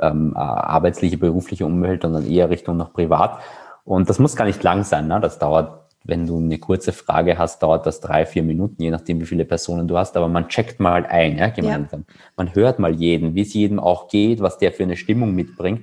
[0.00, 3.38] ähm, arbeitsliche, berufliche Umwelt, sondern eher Richtung noch privat.
[3.84, 5.08] Und das muss gar nicht lang sein.
[5.08, 5.20] Ne?
[5.20, 9.20] Das dauert, wenn du eine kurze Frage hast, dauert das drei, vier Minuten, je nachdem,
[9.20, 10.16] wie viele Personen du hast.
[10.16, 12.04] Aber man checkt mal ein, ja, gemeinsam.
[12.08, 12.14] Ja.
[12.36, 15.82] Man hört mal jeden, wie es jedem auch geht, was der für eine Stimmung mitbringt.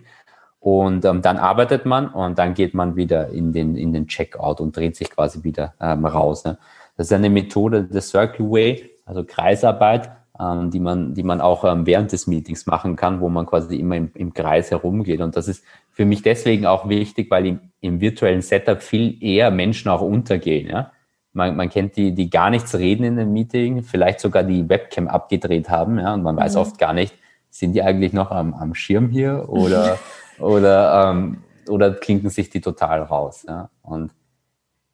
[0.60, 4.62] Und ähm, dann arbeitet man und dann geht man wieder in den, in den Checkout
[4.62, 6.46] und dreht sich quasi wieder ähm, raus.
[6.46, 6.58] Ne?
[6.98, 11.86] Das ist eine Methode des Circle Way, also Kreisarbeit die, man, die man auch ähm,
[11.86, 15.22] während des Meetings machen kann, wo man quasi immer im, im Kreis herumgeht.
[15.22, 19.52] Und das ist für mich deswegen auch wichtig, weil im, im virtuellen Setup viel eher
[19.52, 20.70] Menschen auch untergehen.
[20.70, 20.92] Ja?
[21.34, 25.08] Man, man kennt die, die gar nichts reden in einem Meeting, vielleicht sogar die Webcam
[25.08, 26.62] abgedreht haben, ja, und man weiß mhm.
[26.62, 27.14] oft gar nicht,
[27.50, 30.00] sind die eigentlich noch am, am Schirm hier oder,
[30.40, 33.46] oder, ähm, oder klinken sich die total raus.
[33.48, 33.70] Ja?
[33.84, 34.12] Und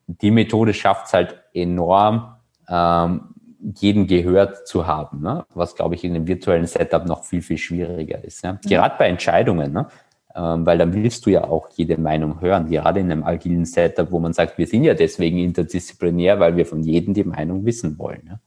[0.08, 2.36] die Methode schafft es halt enorm,
[2.70, 5.46] ähm, jeden gehört zu haben, ne?
[5.54, 8.43] was, glaube ich, in einem virtuellen Setup noch viel, viel schwieriger ist.
[8.43, 8.54] Ja?
[8.54, 8.60] Mhm.
[8.67, 9.88] Gerade bei Entscheidungen, ne?
[10.36, 14.12] ähm, weil dann willst du ja auch jede Meinung hören, gerade in einem agilen Setup,
[14.12, 17.98] wo man sagt, wir sind ja deswegen interdisziplinär, weil wir von jedem die Meinung wissen
[17.98, 18.24] wollen.
[18.28, 18.39] Ja?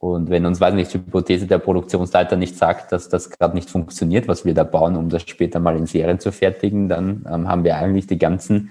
[0.00, 3.68] Und wenn uns, weiß nicht, die Hypothese der Produktionsleiter nicht sagt, dass das gerade nicht
[3.68, 7.46] funktioniert, was wir da bauen, um das später mal in Serien zu fertigen, dann ähm,
[7.46, 8.70] haben wir eigentlich die ganzen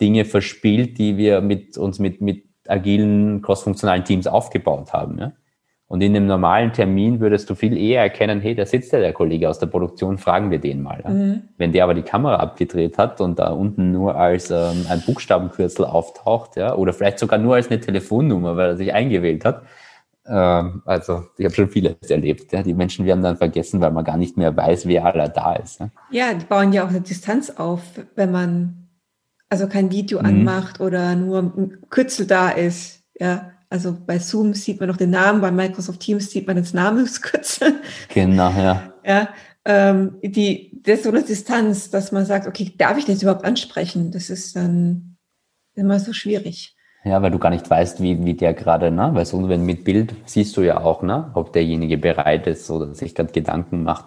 [0.00, 5.18] Dinge verspielt, die wir mit uns mit, mit agilen, crossfunktionalen Teams aufgebaut haben.
[5.18, 5.32] Ja?
[5.88, 9.12] Und in einem normalen Termin würdest du viel eher erkennen, hey, da sitzt ja der
[9.12, 11.00] Kollege aus der Produktion, fragen wir den mal.
[11.04, 11.10] Ja?
[11.10, 11.42] Mhm.
[11.58, 15.84] Wenn der aber die Kamera abgedreht hat und da unten nur als ähm, ein Buchstabenkürzel
[15.84, 19.62] auftaucht, ja, oder vielleicht sogar nur als eine Telefonnummer, weil er sich eingewählt hat.
[20.26, 22.52] Ähm, also ich habe schon vieles erlebt.
[22.52, 22.62] Ja?
[22.62, 25.78] Die Menschen werden dann vergessen, weil man gar nicht mehr weiß, wer aller da ist.
[25.78, 25.90] Ja?
[26.10, 27.82] ja, die bauen ja auch eine Distanz auf,
[28.16, 28.85] wenn man
[29.48, 30.26] also kein Video mhm.
[30.26, 33.02] anmacht oder nur ein Kürzel da ist.
[33.18, 36.74] Ja, also bei Zoom sieht man noch den Namen, bei Microsoft Teams sieht man das
[36.74, 37.80] Namenskürzel.
[38.12, 38.92] Genau, ja.
[39.08, 39.28] Ja,
[39.64, 43.44] ähm, die, das ist so eine Distanz, dass man sagt, okay, darf ich das überhaupt
[43.44, 44.10] ansprechen?
[44.10, 45.16] Das ist dann
[45.76, 46.76] immer so schwierig.
[47.04, 49.10] Ja, weil du gar nicht weißt, wie, wie der gerade, ne?
[49.12, 51.30] Weil so, wenn mit Bild siehst du ja auch, ne?
[51.34, 54.06] Ob derjenige bereit ist oder sich gerade Gedanken macht.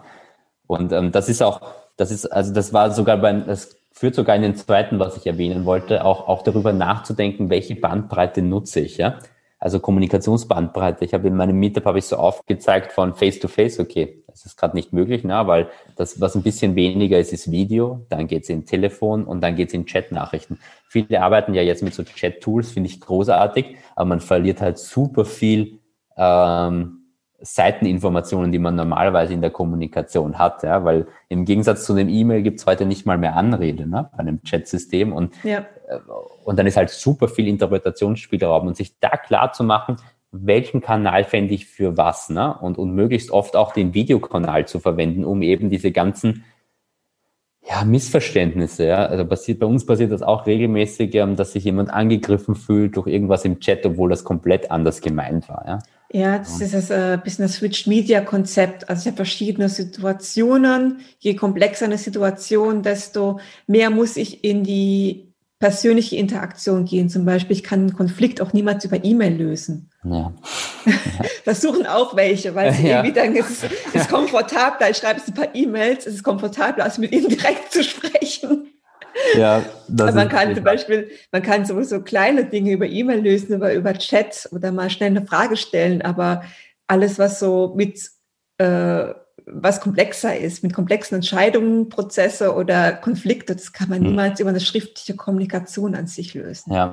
[0.68, 1.62] Und ähm, das ist auch,
[1.96, 5.28] das ist, also das war sogar bei, das führt sogar in den zweiten, was ich
[5.28, 9.20] erwähnen wollte, auch, auch darüber nachzudenken, welche Bandbreite nutze ich, ja.
[9.60, 11.04] Also Kommunikationsbandbreite.
[11.04, 14.46] Ich habe in meinem Meetup habe ich so aufgezeigt von Face to Face, okay, das
[14.46, 18.28] ist gerade nicht möglich, ne, weil das, was ein bisschen weniger ist, ist Video, dann
[18.28, 20.60] geht's in Telefon und dann geht's in Chat-Nachrichten.
[20.88, 25.26] Viele arbeiten ja jetzt mit so Chat-Tools, finde ich großartig, aber man verliert halt super
[25.26, 25.80] viel
[26.16, 26.99] ähm,
[27.42, 32.42] Seiteninformationen, die man normalerweise in der Kommunikation hat, ja, weil im Gegensatz zu einem E-Mail
[32.42, 35.60] gibt's heute nicht mal mehr Anrede ne, bei einem Chat-System und, ja.
[35.88, 36.00] Äh,
[36.44, 39.98] und dann ist halt super viel Interpretationsspielraum und sich da klar zu machen,
[40.32, 42.56] welchen Kanal fände ich für was ne?
[42.60, 46.44] und, und möglichst oft auch den Videokanal zu verwenden, um eben diese ganzen
[47.68, 48.86] ja, Missverständnisse.
[48.86, 49.06] Ja.
[49.06, 53.08] Also passiert, bei uns passiert das auch regelmäßig, ähm, dass sich jemand angegriffen fühlt durch
[53.08, 55.64] irgendwas im Chat, obwohl das komplett anders gemeint war.
[55.68, 55.80] Ja.
[56.12, 58.90] Ja, das ist das äh, bisschen das Switched Media Konzept.
[58.90, 61.02] Also ich habe verschiedene Situationen.
[61.20, 67.10] Je komplexer eine Situation, desto mehr muss ich in die persönliche Interaktion gehen.
[67.10, 69.92] Zum Beispiel, ich kann einen Konflikt auch niemals über E-Mail lösen.
[70.04, 70.34] Ja.
[71.46, 73.04] Das suchen auch welche, weil sie ja.
[73.04, 77.00] irgendwie dann es ist, ist komfortabler, ich schreibe ein paar E-Mails, es ist komfortabler, als
[77.00, 78.68] mit ihnen direkt zu sprechen.
[79.36, 83.94] Ja, man kann zum Beispiel, man kann sowieso kleine Dinge über E-Mail lösen, über, über
[83.94, 86.44] Chat oder mal schnell eine Frage stellen, aber
[86.88, 88.10] alles, was so mit
[88.58, 89.14] äh,
[89.52, 94.08] was komplexer ist, mit komplexen Entscheidungen, Prozesse oder Konflikte, das kann man hm.
[94.08, 96.74] niemals über eine schriftliche Kommunikation an sich lösen.
[96.74, 96.92] Ja.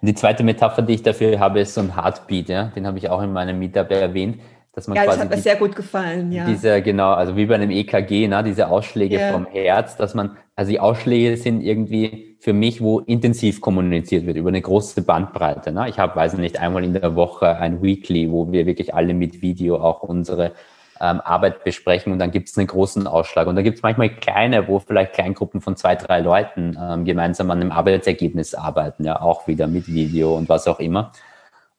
[0.00, 2.72] Und die zweite Metapher, die ich dafür habe, ist so ein Heartbeat, ja.
[2.74, 4.40] Den habe ich auch in meinem Meetup erwähnt.
[4.74, 6.46] Dass man ja, das hat mir die, sehr gut gefallen, ja.
[6.46, 9.32] Diese, genau, also wie bei einem EKG, ne, diese Ausschläge yeah.
[9.32, 14.36] vom Herz, dass man, also die Ausschläge sind irgendwie für mich, wo intensiv kommuniziert wird,
[14.38, 15.72] über eine große Bandbreite.
[15.72, 15.88] Ne?
[15.90, 19.42] Ich habe, weiß nicht, einmal in der Woche ein Weekly, wo wir wirklich alle mit
[19.42, 20.52] Video auch unsere
[21.00, 23.46] ähm, Arbeit besprechen und dann gibt es einen großen Ausschlag.
[23.46, 27.50] Und da gibt es manchmal kleine, wo vielleicht Kleingruppen von zwei, drei Leuten ähm, gemeinsam
[27.50, 31.12] an einem Arbeitsergebnis arbeiten, ja, auch wieder mit Video und was auch immer.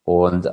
[0.06, 0.50] Und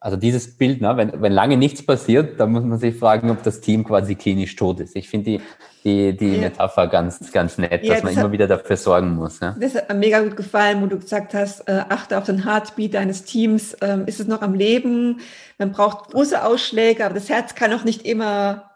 [0.00, 3.42] also dieses Bild, ne, wenn, wenn lange nichts passiert, dann muss man sich fragen, ob
[3.42, 4.96] das Team quasi klinisch tot ist.
[4.96, 5.40] Ich finde die,
[5.84, 6.40] die, die ja.
[6.40, 9.40] Metapher ganz, ganz nett, ja, dass man immer hat, wieder dafür sorgen muss.
[9.40, 9.54] Ja.
[9.60, 12.94] Das hat mir mega gut gefallen, wo du gesagt hast, äh, achte auf den Heartbeat
[12.94, 13.76] deines Teams.
[13.82, 15.20] Ähm, ist es noch am Leben?
[15.58, 18.69] Man braucht große Ausschläge, aber das Herz kann auch nicht immer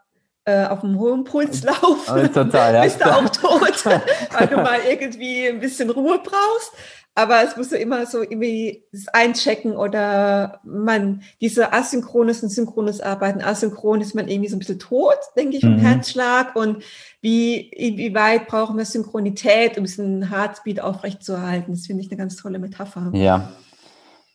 [0.45, 2.33] äh, auf einem hohen Puls laufen.
[2.33, 2.83] Total, ja.
[2.83, 6.73] Bist du auch tot, weil du mal irgendwie ein bisschen Ruhe brauchst.
[7.17, 13.01] Aber es muss ja immer so irgendwie das Einchecken oder man, diese asynchrones und synchrones
[13.01, 13.41] Arbeiten.
[13.41, 15.81] Asynchron ist man irgendwie so ein bisschen tot, denke ich, vom mhm.
[15.81, 16.57] Herzschlag.
[16.57, 16.83] Und
[17.21, 21.73] wie, inwieweit brauchen wir Synchronität, um diesen Heartbeat aufrechtzuerhalten?
[21.73, 23.11] Das finde ich eine ganz tolle Metapher.
[23.13, 23.53] Ja.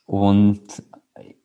[0.06, 0.62] Und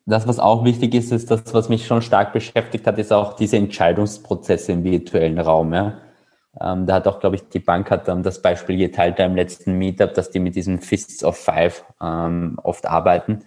[0.06, 3.34] das, was auch wichtig ist, ist das, was mich schon stark beschäftigt hat, ist auch
[3.34, 5.74] diese Entscheidungsprozesse im virtuellen Raum.
[5.74, 5.98] Ja?
[6.62, 9.74] Ähm, da hat auch, glaube ich, die Bank hat ähm, das Beispiel geteilt im letzten
[9.78, 13.44] Meetup, dass die mit diesen Fists of Five ähm, oft arbeiten,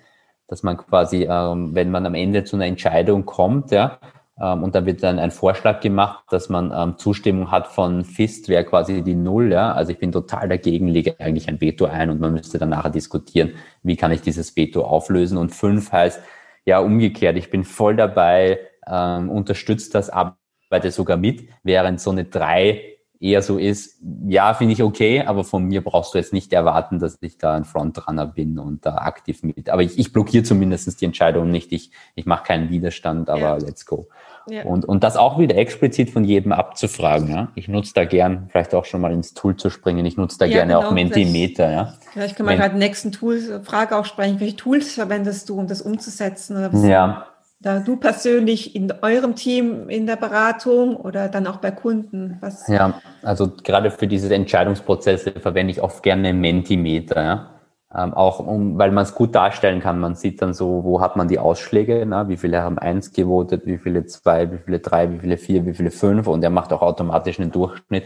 [0.48, 3.98] dass man quasi, ähm, wenn man am Ende zu einer Entscheidung kommt, ja,
[4.40, 8.48] ähm, und da wird dann ein Vorschlag gemacht, dass man ähm, Zustimmung hat von Fist,
[8.48, 12.10] wäre quasi die Null, ja, also ich bin total dagegen, lege eigentlich ein Veto ein
[12.10, 16.20] und man müsste dann nachher diskutieren, wie kann ich dieses Veto auflösen und fünf heißt,
[16.68, 22.26] ja, umgekehrt, ich bin voll dabei, ähm, unterstützt das, arbeite sogar mit, während so eine
[22.26, 26.52] drei eher so ist, ja, finde ich okay, aber von mir brauchst du jetzt nicht
[26.52, 29.70] erwarten, dass ich da ein Frontrunner bin und da aktiv mit.
[29.70, 31.72] Aber ich, ich blockiere zumindest die Entscheidung nicht.
[31.72, 33.56] Ich, ich mache keinen Widerstand, aber ja.
[33.56, 34.08] let's go.
[34.48, 34.62] Ja.
[34.64, 37.28] Und, und das auch wieder explizit von jedem abzufragen.
[37.28, 37.48] Ja?
[37.54, 40.44] Ich nutze da gern, vielleicht auch schon mal ins Tool zu springen, ich nutze da
[40.44, 41.70] ja, gerne genau, auch Mentimeter.
[41.70, 41.94] Ja?
[42.12, 44.40] Vielleicht können wir gerade nächsten Tool, Frage auch sprechen.
[44.40, 46.56] Welche Tools verwendest du, um das umzusetzen?
[46.56, 47.26] Oder was ja,
[47.60, 52.38] da du persönlich in eurem Team in der Beratung oder dann auch bei Kunden?
[52.40, 52.68] Was?
[52.68, 57.22] Ja, also gerade für diese Entscheidungsprozesse verwende ich oft gerne Mentimeter.
[57.22, 57.50] Ja?
[57.94, 59.98] Ähm, auch um, weil man es gut darstellen kann.
[59.98, 62.28] Man sieht dann so, wo hat man die Ausschläge, na?
[62.28, 65.74] wie viele haben eins gewotet, wie viele zwei, wie viele drei, wie viele vier, wie
[65.74, 68.04] viele fünf und er macht auch automatisch einen Durchschnitt.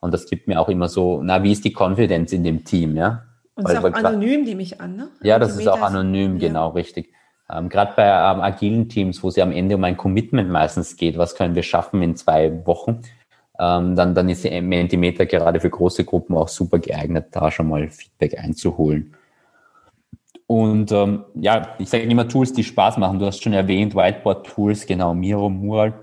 [0.00, 2.96] Und das gibt mir auch immer so, na, wie ist die Konfidenz in dem Team,
[2.96, 3.24] ja?
[3.54, 5.08] Und es ist auch anonym, nehme ich an, ne?
[5.22, 6.48] Ja, das ist auch anonym, ja.
[6.48, 7.12] genau, richtig.
[7.52, 10.96] Ähm, Gerade bei ähm, agilen Teams, wo es ja am Ende um ein Commitment meistens
[10.96, 13.00] geht, was können wir schaffen in zwei Wochen,
[13.58, 17.88] ähm, dann, dann ist Mentimeter gerade für große Gruppen auch super geeignet, da schon mal
[17.88, 19.14] Feedback einzuholen.
[20.46, 23.20] Und ähm, ja, ich sage immer Tools, die Spaß machen.
[23.20, 25.94] Du hast schon erwähnt, Whiteboard-Tools, genau, Miro, Mural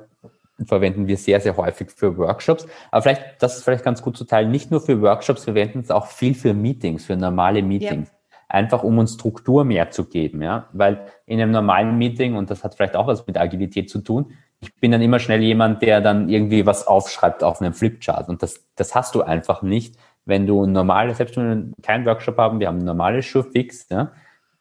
[0.66, 2.66] verwenden wir sehr, sehr häufig für Workshops.
[2.90, 5.80] Aber vielleicht, das ist vielleicht ganz gut zu teilen, nicht nur für Workshops, wir verwenden
[5.80, 8.10] es auch viel für Meetings, für normale Meetings.
[8.10, 8.17] Ja
[8.50, 12.64] einfach um uns Struktur mehr zu geben, ja, weil in einem normalen Meeting, und das
[12.64, 16.02] hat vielleicht auch was mit Agilität zu tun, ich bin dann immer schnell jemand, der
[16.02, 20.46] dann irgendwie was aufschreibt auf einem Flipchart und das, das hast du einfach nicht, wenn
[20.46, 24.12] du ein normales, selbst wenn wir keinen Workshop haben, wir haben ein normales Showfix, ja,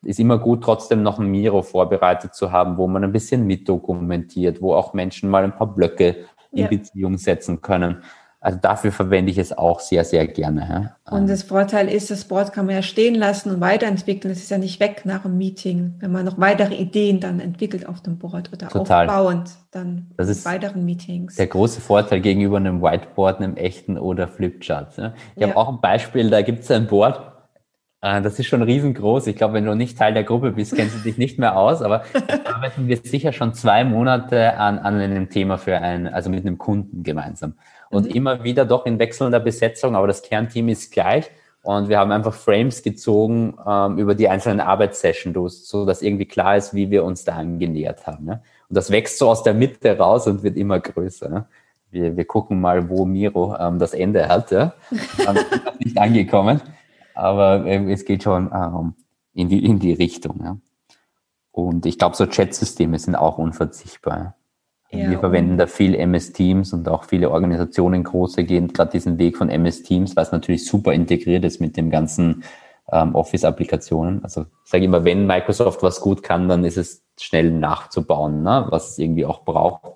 [0.03, 4.63] ist immer gut, trotzdem noch ein Miro vorbereitet zu haben, wo man ein bisschen mitdokumentiert,
[4.63, 6.69] wo auch Menschen mal ein paar Blöcke in ja.
[6.69, 8.03] Beziehung setzen können.
[8.47, 10.95] Also dafür verwende ich es auch sehr, sehr gerne.
[11.11, 11.17] Ja.
[11.17, 14.31] Und das Vorteil ist, das Board kann man ja stehen lassen und weiterentwickeln.
[14.31, 17.89] Es ist ja nicht weg nach einem Meeting, wenn man noch weitere Ideen dann entwickelt
[17.89, 19.11] auf dem Board oder Total.
[19.11, 21.35] aufbauend dann das ist weiteren Meetings.
[21.35, 24.97] Der große Vorteil gegenüber einem Whiteboard, einem echten oder Flipchart.
[24.97, 25.15] Ja.
[25.35, 25.49] Ich ja.
[25.49, 27.21] habe auch ein Beispiel, da gibt es ein Board,
[28.01, 29.27] äh, das ist schon riesengroß.
[29.27, 31.83] Ich glaube, wenn du nicht Teil der Gruppe bist, kennst du dich nicht mehr aus.
[31.83, 32.05] Aber
[32.45, 36.59] arbeiten wir sicher schon zwei Monate an, an einem Thema für ein, also mit einem
[36.59, 37.55] Kunden gemeinsam
[37.91, 38.13] und mhm.
[38.13, 41.31] immer wieder doch in wechselnder Besetzung, aber das Kernteam ist gleich.
[41.63, 46.57] Und wir haben einfach Frames gezogen ähm, über die einzelnen Arbeitssessions, so dass irgendwie klar
[46.57, 48.25] ist, wie wir uns da angenähert haben.
[48.25, 48.43] Ne?
[48.69, 51.29] Und das wächst so aus der Mitte raus und wird immer größer.
[51.29, 51.47] Ne?
[51.91, 54.53] Wir, wir gucken mal, wo Miro ähm, das Ende hat.
[54.53, 54.75] Ja?
[55.27, 55.39] Ähm,
[55.81, 56.61] nicht angekommen.
[57.15, 58.95] aber äh, es geht schon ähm,
[59.35, 60.41] in, die, in die Richtung.
[60.45, 60.57] Ja.
[61.51, 64.37] Und ich glaube, so Chat-Systeme sind auch unverzichtbar.
[64.91, 69.19] Ja, wir verwenden da viel MS Teams und auch viele Organisationen große gehen gerade diesen
[69.19, 72.45] Weg von MS Teams, was natürlich super integriert ist mit dem ganzen
[72.91, 74.23] ähm, Office-Applikationen.
[74.23, 78.67] Also ich sage immer, wenn Microsoft was gut kann, dann ist es schnell nachzubauen, ne?
[78.71, 79.93] was es irgendwie auch braucht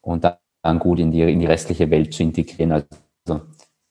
[0.00, 2.72] und dann gut in die, in die restliche Welt zu integrieren.
[2.72, 3.42] Also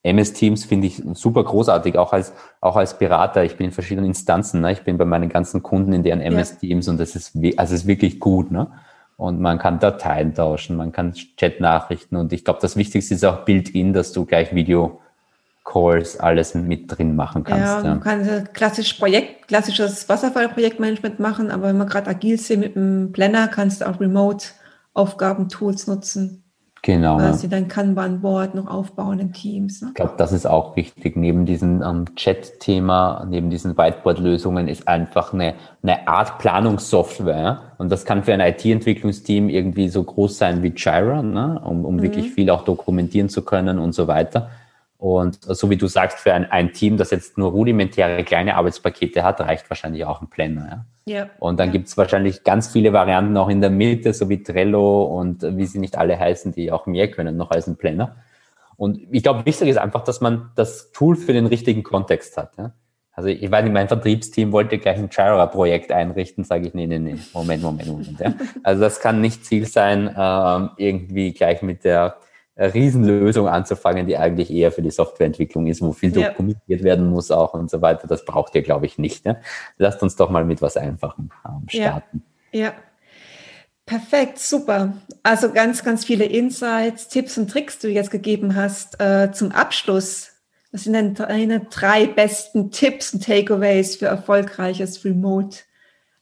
[0.04, 3.44] MS Teams finde ich super großartig, auch als, auch als Berater.
[3.44, 4.62] Ich bin in verschiedenen Instanzen.
[4.62, 4.72] Ne?
[4.72, 7.88] Ich bin bei meinen ganzen Kunden in deren MS Teams und das ist, also ist
[7.88, 8.52] wirklich gut.
[8.52, 8.72] Ne?
[9.18, 13.46] Und man kann Dateien tauschen, man kann Chat-Nachrichten und ich glaube, das Wichtigste ist auch
[13.46, 15.00] Build-in, dass du gleich Video
[15.64, 17.66] Calls alles mit drin machen kannst.
[17.66, 22.78] Ja, man kann klassisch Projekt, klassisches Wasserfall-Projektmanagement machen, aber wenn man gerade agil sind mit
[22.78, 26.45] einem Planner, kannst du auch Remote-Aufgaben-Tools nutzen.
[26.86, 27.18] Genau.
[27.18, 27.50] Quasi ja.
[27.50, 29.82] dein Kanban-Board noch aufbauen in Teams.
[29.82, 29.88] Ne?
[29.88, 31.18] Ich glaube, das ist auch wichtig.
[31.18, 37.74] Neben diesem ähm, Chat-Thema, neben diesen Whiteboard-Lösungen ist einfach eine, eine Art Planungssoftware.
[37.80, 41.60] Und das kann für ein IT-Entwicklungsteam irgendwie so groß sein wie Jira, ne?
[41.66, 42.04] um, um mhm.
[42.04, 44.52] wirklich viel auch dokumentieren zu können und so weiter.
[45.06, 49.22] Und so wie du sagst, für ein, ein Team, das jetzt nur rudimentäre kleine Arbeitspakete
[49.22, 50.86] hat, reicht wahrscheinlich auch ein Planner.
[51.06, 51.14] Ja?
[51.14, 51.30] ja.
[51.38, 55.04] Und dann gibt es wahrscheinlich ganz viele Varianten auch in der Mitte, so wie Trello
[55.04, 58.16] und wie sie nicht alle heißen, die auch mehr können noch als ein Planner.
[58.78, 62.58] Und ich glaube, wichtig ist einfach, dass man das Tool für den richtigen Kontext hat.
[62.58, 62.72] Ja?
[63.12, 66.98] Also ich weiß nicht, mein Vertriebsteam wollte gleich ein Jira-Projekt einrichten, sage ich, nee, nee,
[66.98, 68.20] nee, Moment, Moment, Moment.
[68.20, 68.34] Ja?
[68.64, 72.18] Also das kann nicht Ziel sein, ähm, irgendwie gleich mit der
[72.58, 76.30] Riesenlösung anzufangen, die eigentlich eher für die Softwareentwicklung ist, wo viel ja.
[76.30, 78.08] dokumentiert werden muss auch und so weiter.
[78.08, 79.26] Das braucht ihr, glaube ich, nicht.
[79.26, 79.42] Ne?
[79.78, 82.24] Lasst uns doch mal mit was Einfachem ähm, starten.
[82.52, 82.60] Ja.
[82.62, 82.74] ja.
[83.86, 84.94] Perfekt, super.
[85.22, 89.00] Also ganz, ganz viele Insights, Tipps und Tricks, die du jetzt gegeben hast.
[89.00, 90.32] Äh, zum Abschluss,
[90.72, 95.60] was sind denn deine drei besten Tipps und Takeaways für erfolgreiches Remote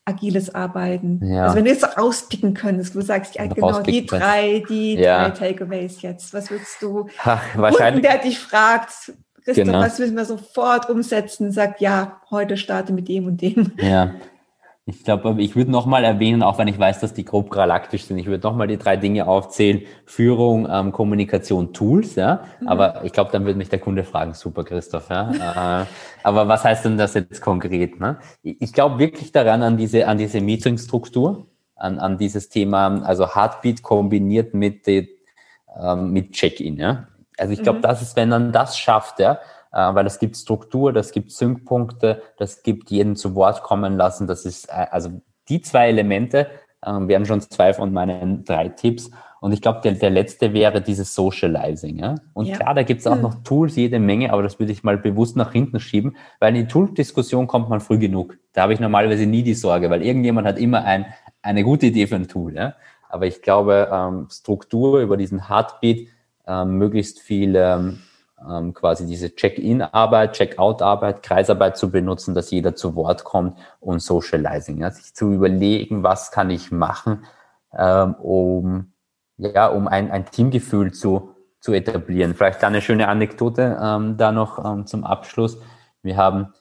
[0.05, 1.21] agiles Arbeiten.
[1.23, 1.43] Ja.
[1.43, 5.29] Also wenn du jetzt rauspicken könntest, du sagst, ja genau, die drei, die ja.
[5.29, 6.33] drei Takeaways jetzt.
[6.33, 9.13] Was würdest du, Ach, wahrscheinlich, Kunden, der dich fragt,
[9.43, 9.79] Christoph, genau.
[9.79, 13.73] was müssen wir sofort umsetzen, sagt, ja, heute starte mit dem und dem.
[13.77, 14.13] Ja,
[14.85, 18.17] ich glaube, ich würde nochmal erwähnen, auch wenn ich weiß, dass die grob galaktisch sind,
[18.17, 19.81] ich würde nochmal die drei Dinge aufzählen.
[20.05, 22.43] Führung, ähm, Kommunikation, Tools, ja.
[22.59, 22.67] Mhm.
[22.67, 25.83] Aber ich glaube, dann würde mich der Kunde fragen, super Christoph, ja.
[25.83, 25.85] äh,
[26.23, 27.99] aber was heißt denn das jetzt konkret?
[28.01, 28.17] Ne?
[28.41, 33.83] Ich glaube wirklich daran, an diese, an diese Meetingstruktur, an, an dieses Thema, also Heartbeat
[33.83, 35.09] kombiniert mit, die,
[35.81, 37.07] ähm, mit Check-in, ja.
[37.37, 37.83] Also ich glaube, mhm.
[37.83, 39.39] das ist, wenn man das schafft, ja,
[39.77, 44.27] weil es gibt Struktur, das gibt Syncpunkte, das gibt jeden zu Wort kommen lassen.
[44.27, 46.47] Das ist, äh, also die zwei Elemente
[46.81, 49.09] äh, wären schon zwei von meinen drei Tipps.
[49.41, 51.99] Und ich glaube, der, der letzte wäre dieses Socializing.
[51.99, 52.15] Ja?
[52.33, 52.55] Und ja.
[52.55, 53.21] klar, da gibt es auch hm.
[53.23, 56.61] noch Tools, jede Menge, aber das würde ich mal bewusst nach hinten schieben, weil in
[56.61, 58.37] die Tool-Diskussion kommt man früh genug.
[58.53, 61.07] Da habe ich normalerweise nie die Sorge, weil irgendjemand hat immer ein,
[61.41, 62.55] eine gute Idee für ein Tool.
[62.55, 62.75] Ja?
[63.09, 66.07] Aber ich glaube, ähm, Struktur über diesen Heartbeat,
[66.47, 67.99] ähm, möglichst viel ähm,
[68.49, 74.79] ähm, quasi diese Check-in-Arbeit, Check-out-Arbeit, Kreisarbeit zu benutzen, dass jeder zu Wort kommt und Socializing,
[74.79, 77.25] ja, sich zu überlegen, was kann ich machen,
[77.77, 78.93] ähm, um
[79.37, 82.33] ja, um ein, ein Teamgefühl zu, zu etablieren.
[82.35, 85.59] Vielleicht eine schöne Anekdote ähm, da noch ähm, zum Abschluss.
[86.01, 86.53] Wir haben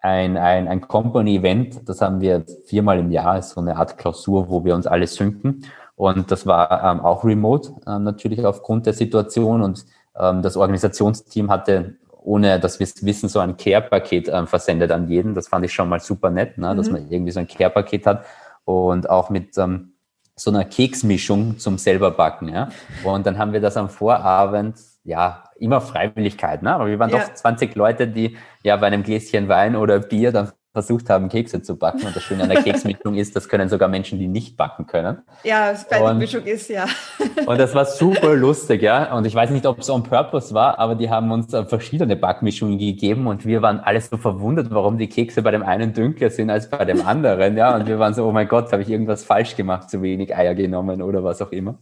[0.00, 4.48] ein, ein, ein Company-Event, das haben wir viermal im Jahr, ist so eine Art Klausur,
[4.48, 5.64] wo wir uns alle synken.
[5.96, 9.62] Und das war ähm, auch remote, ähm, natürlich aufgrund der Situation.
[9.62, 9.84] Und
[10.18, 15.34] das Organisationsteam hatte, ohne dass wir es wissen, so ein Care-Paket ähm, versendet an jeden.
[15.34, 16.74] Das fand ich schon mal super nett, ne?
[16.76, 16.92] dass mhm.
[16.94, 18.24] man irgendwie so ein Care-Paket hat
[18.64, 19.94] und auch mit ähm,
[20.36, 22.48] so einer Keksmischung zum selber backen.
[22.48, 22.68] Ja?
[23.04, 26.74] Und dann haben wir das am Vorabend, ja, immer Freiwilligkeit, ne?
[26.74, 27.20] aber wir waren ja.
[27.20, 31.62] doch 20 Leute, die ja bei einem Gläschen Wein oder Bier dann versucht haben, Kekse
[31.62, 32.06] zu backen.
[32.06, 35.22] Und das Schöne an der Keksmischung ist, das können sogar Menschen, die nicht backen können.
[35.42, 36.86] Ja, das bei Mischung ist, ja.
[37.46, 39.14] Und das war super lustig, ja.
[39.16, 42.78] Und ich weiß nicht, ob es on purpose war, aber die haben uns verschiedene Backmischungen
[42.78, 46.50] gegeben und wir waren alles so verwundert, warum die Kekse bei dem einen dünkler sind
[46.50, 47.74] als bei dem anderen, ja.
[47.74, 50.54] Und wir waren so, oh mein Gott, habe ich irgendwas falsch gemacht, zu wenig Eier
[50.54, 51.78] genommen oder was auch immer.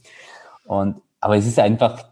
[0.65, 2.05] Und, aber es ist einfach,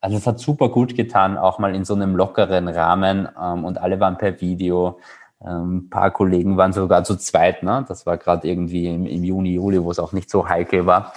[0.00, 3.78] also es hat super gut getan, auch mal in so einem lockeren Rahmen ähm, und
[3.78, 4.98] alle waren per Video
[5.40, 7.62] ein paar Kollegen waren sogar zu zweit.
[7.62, 7.84] Ne?
[7.88, 11.12] Das war gerade irgendwie im, im, Juni, Juli, wo es auch nicht so heikel war.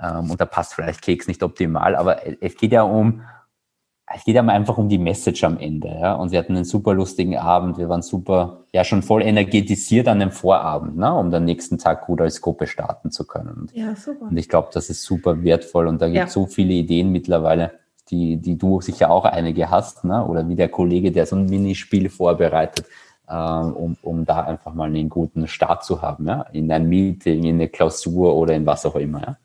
[0.00, 1.96] Ähm, und da passt vielleicht Keks nicht optimal.
[1.96, 3.22] Aber es geht ja um,
[4.14, 5.88] es geht ja einfach um die Message am Ende.
[5.88, 6.14] Ja?
[6.14, 7.76] Und wir hatten einen super lustigen Abend.
[7.76, 11.12] Wir waren super, ja, schon voll energetisiert an dem Vorabend, ne?
[11.12, 13.68] um den nächsten Tag gut als Gruppe starten zu können.
[13.72, 14.26] Ja, super.
[14.26, 15.88] Und ich glaube, das ist super wertvoll.
[15.88, 16.40] Und da gibt es ja.
[16.42, 17.72] so viele Ideen mittlerweile
[18.10, 20.24] die, die du sicher auch einige hast, ne?
[20.26, 22.86] oder wie der Kollege, der so ein Minispiel vorbereitet,
[23.32, 26.42] um, um da einfach mal einen guten Start zu haben, ja?
[26.52, 29.20] in ein Meeting, in eine Klausur oder in was auch immer.
[29.20, 29.36] Ja,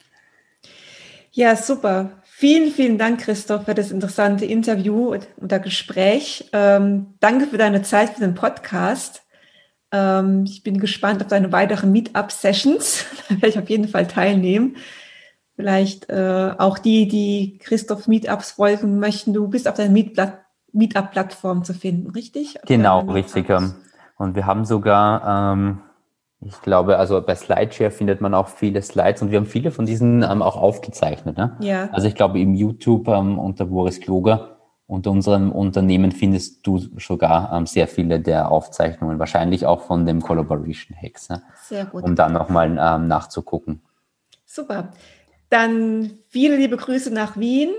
[1.32, 2.12] ja super.
[2.24, 6.50] Vielen, vielen Dank, Christoph, für das interessante Interview oder Gespräch.
[6.54, 9.24] Ähm, danke für deine Zeit für den Podcast.
[9.92, 13.06] Ähm, ich bin gespannt auf deine weiteren Meetup-Sessions.
[13.30, 14.78] Da werde ich auf jeden Fall teilnehmen.
[15.56, 19.34] Vielleicht äh, auch die, die Christoph Meetups folgen möchten.
[19.34, 19.90] Du bist auf der
[20.74, 22.58] Meetup-Plattform zu finden, richtig?
[22.66, 23.50] Genau, richtig.
[24.18, 25.80] Und wir haben sogar ähm,
[26.42, 29.86] ich glaube, also bei SlideShare findet man auch viele Slides und wir haben viele von
[29.86, 31.38] diesen ähm, auch aufgezeichnet.
[31.38, 31.58] Ne?
[31.60, 31.90] Ja.
[31.92, 34.56] Also ich glaube, im YouTube ähm, unter Boris Kloger
[34.88, 40.20] unter unserem Unternehmen findest du sogar ähm, sehr viele der Aufzeichnungen, wahrscheinlich auch von dem
[40.20, 41.44] Collaboration Hacks, ne?
[41.62, 42.04] Sehr gut.
[42.04, 43.84] um dann nochmal ähm, nachzugucken.
[44.48, 44.90] Super.
[45.50, 47.70] Dann viele liebe Grüße nach Wien.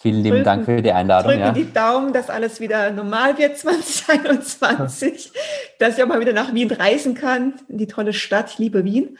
[0.00, 1.30] Vielen lieben drücken, Dank für die Einladung.
[1.30, 1.52] Drücke ja.
[1.52, 5.30] die Daumen, dass alles wieder normal wird 2021,
[5.78, 8.50] dass ich auch mal wieder nach Wien reisen kann, in die tolle Stadt.
[8.50, 9.18] Ich liebe Wien.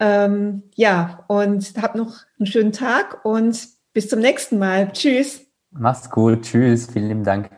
[0.00, 4.90] Ähm, ja, und habt noch einen schönen Tag und bis zum nächsten Mal.
[4.92, 5.46] Tschüss.
[5.70, 6.42] Mach's gut.
[6.42, 6.88] Tschüss.
[6.92, 7.50] Vielen lieben Dank.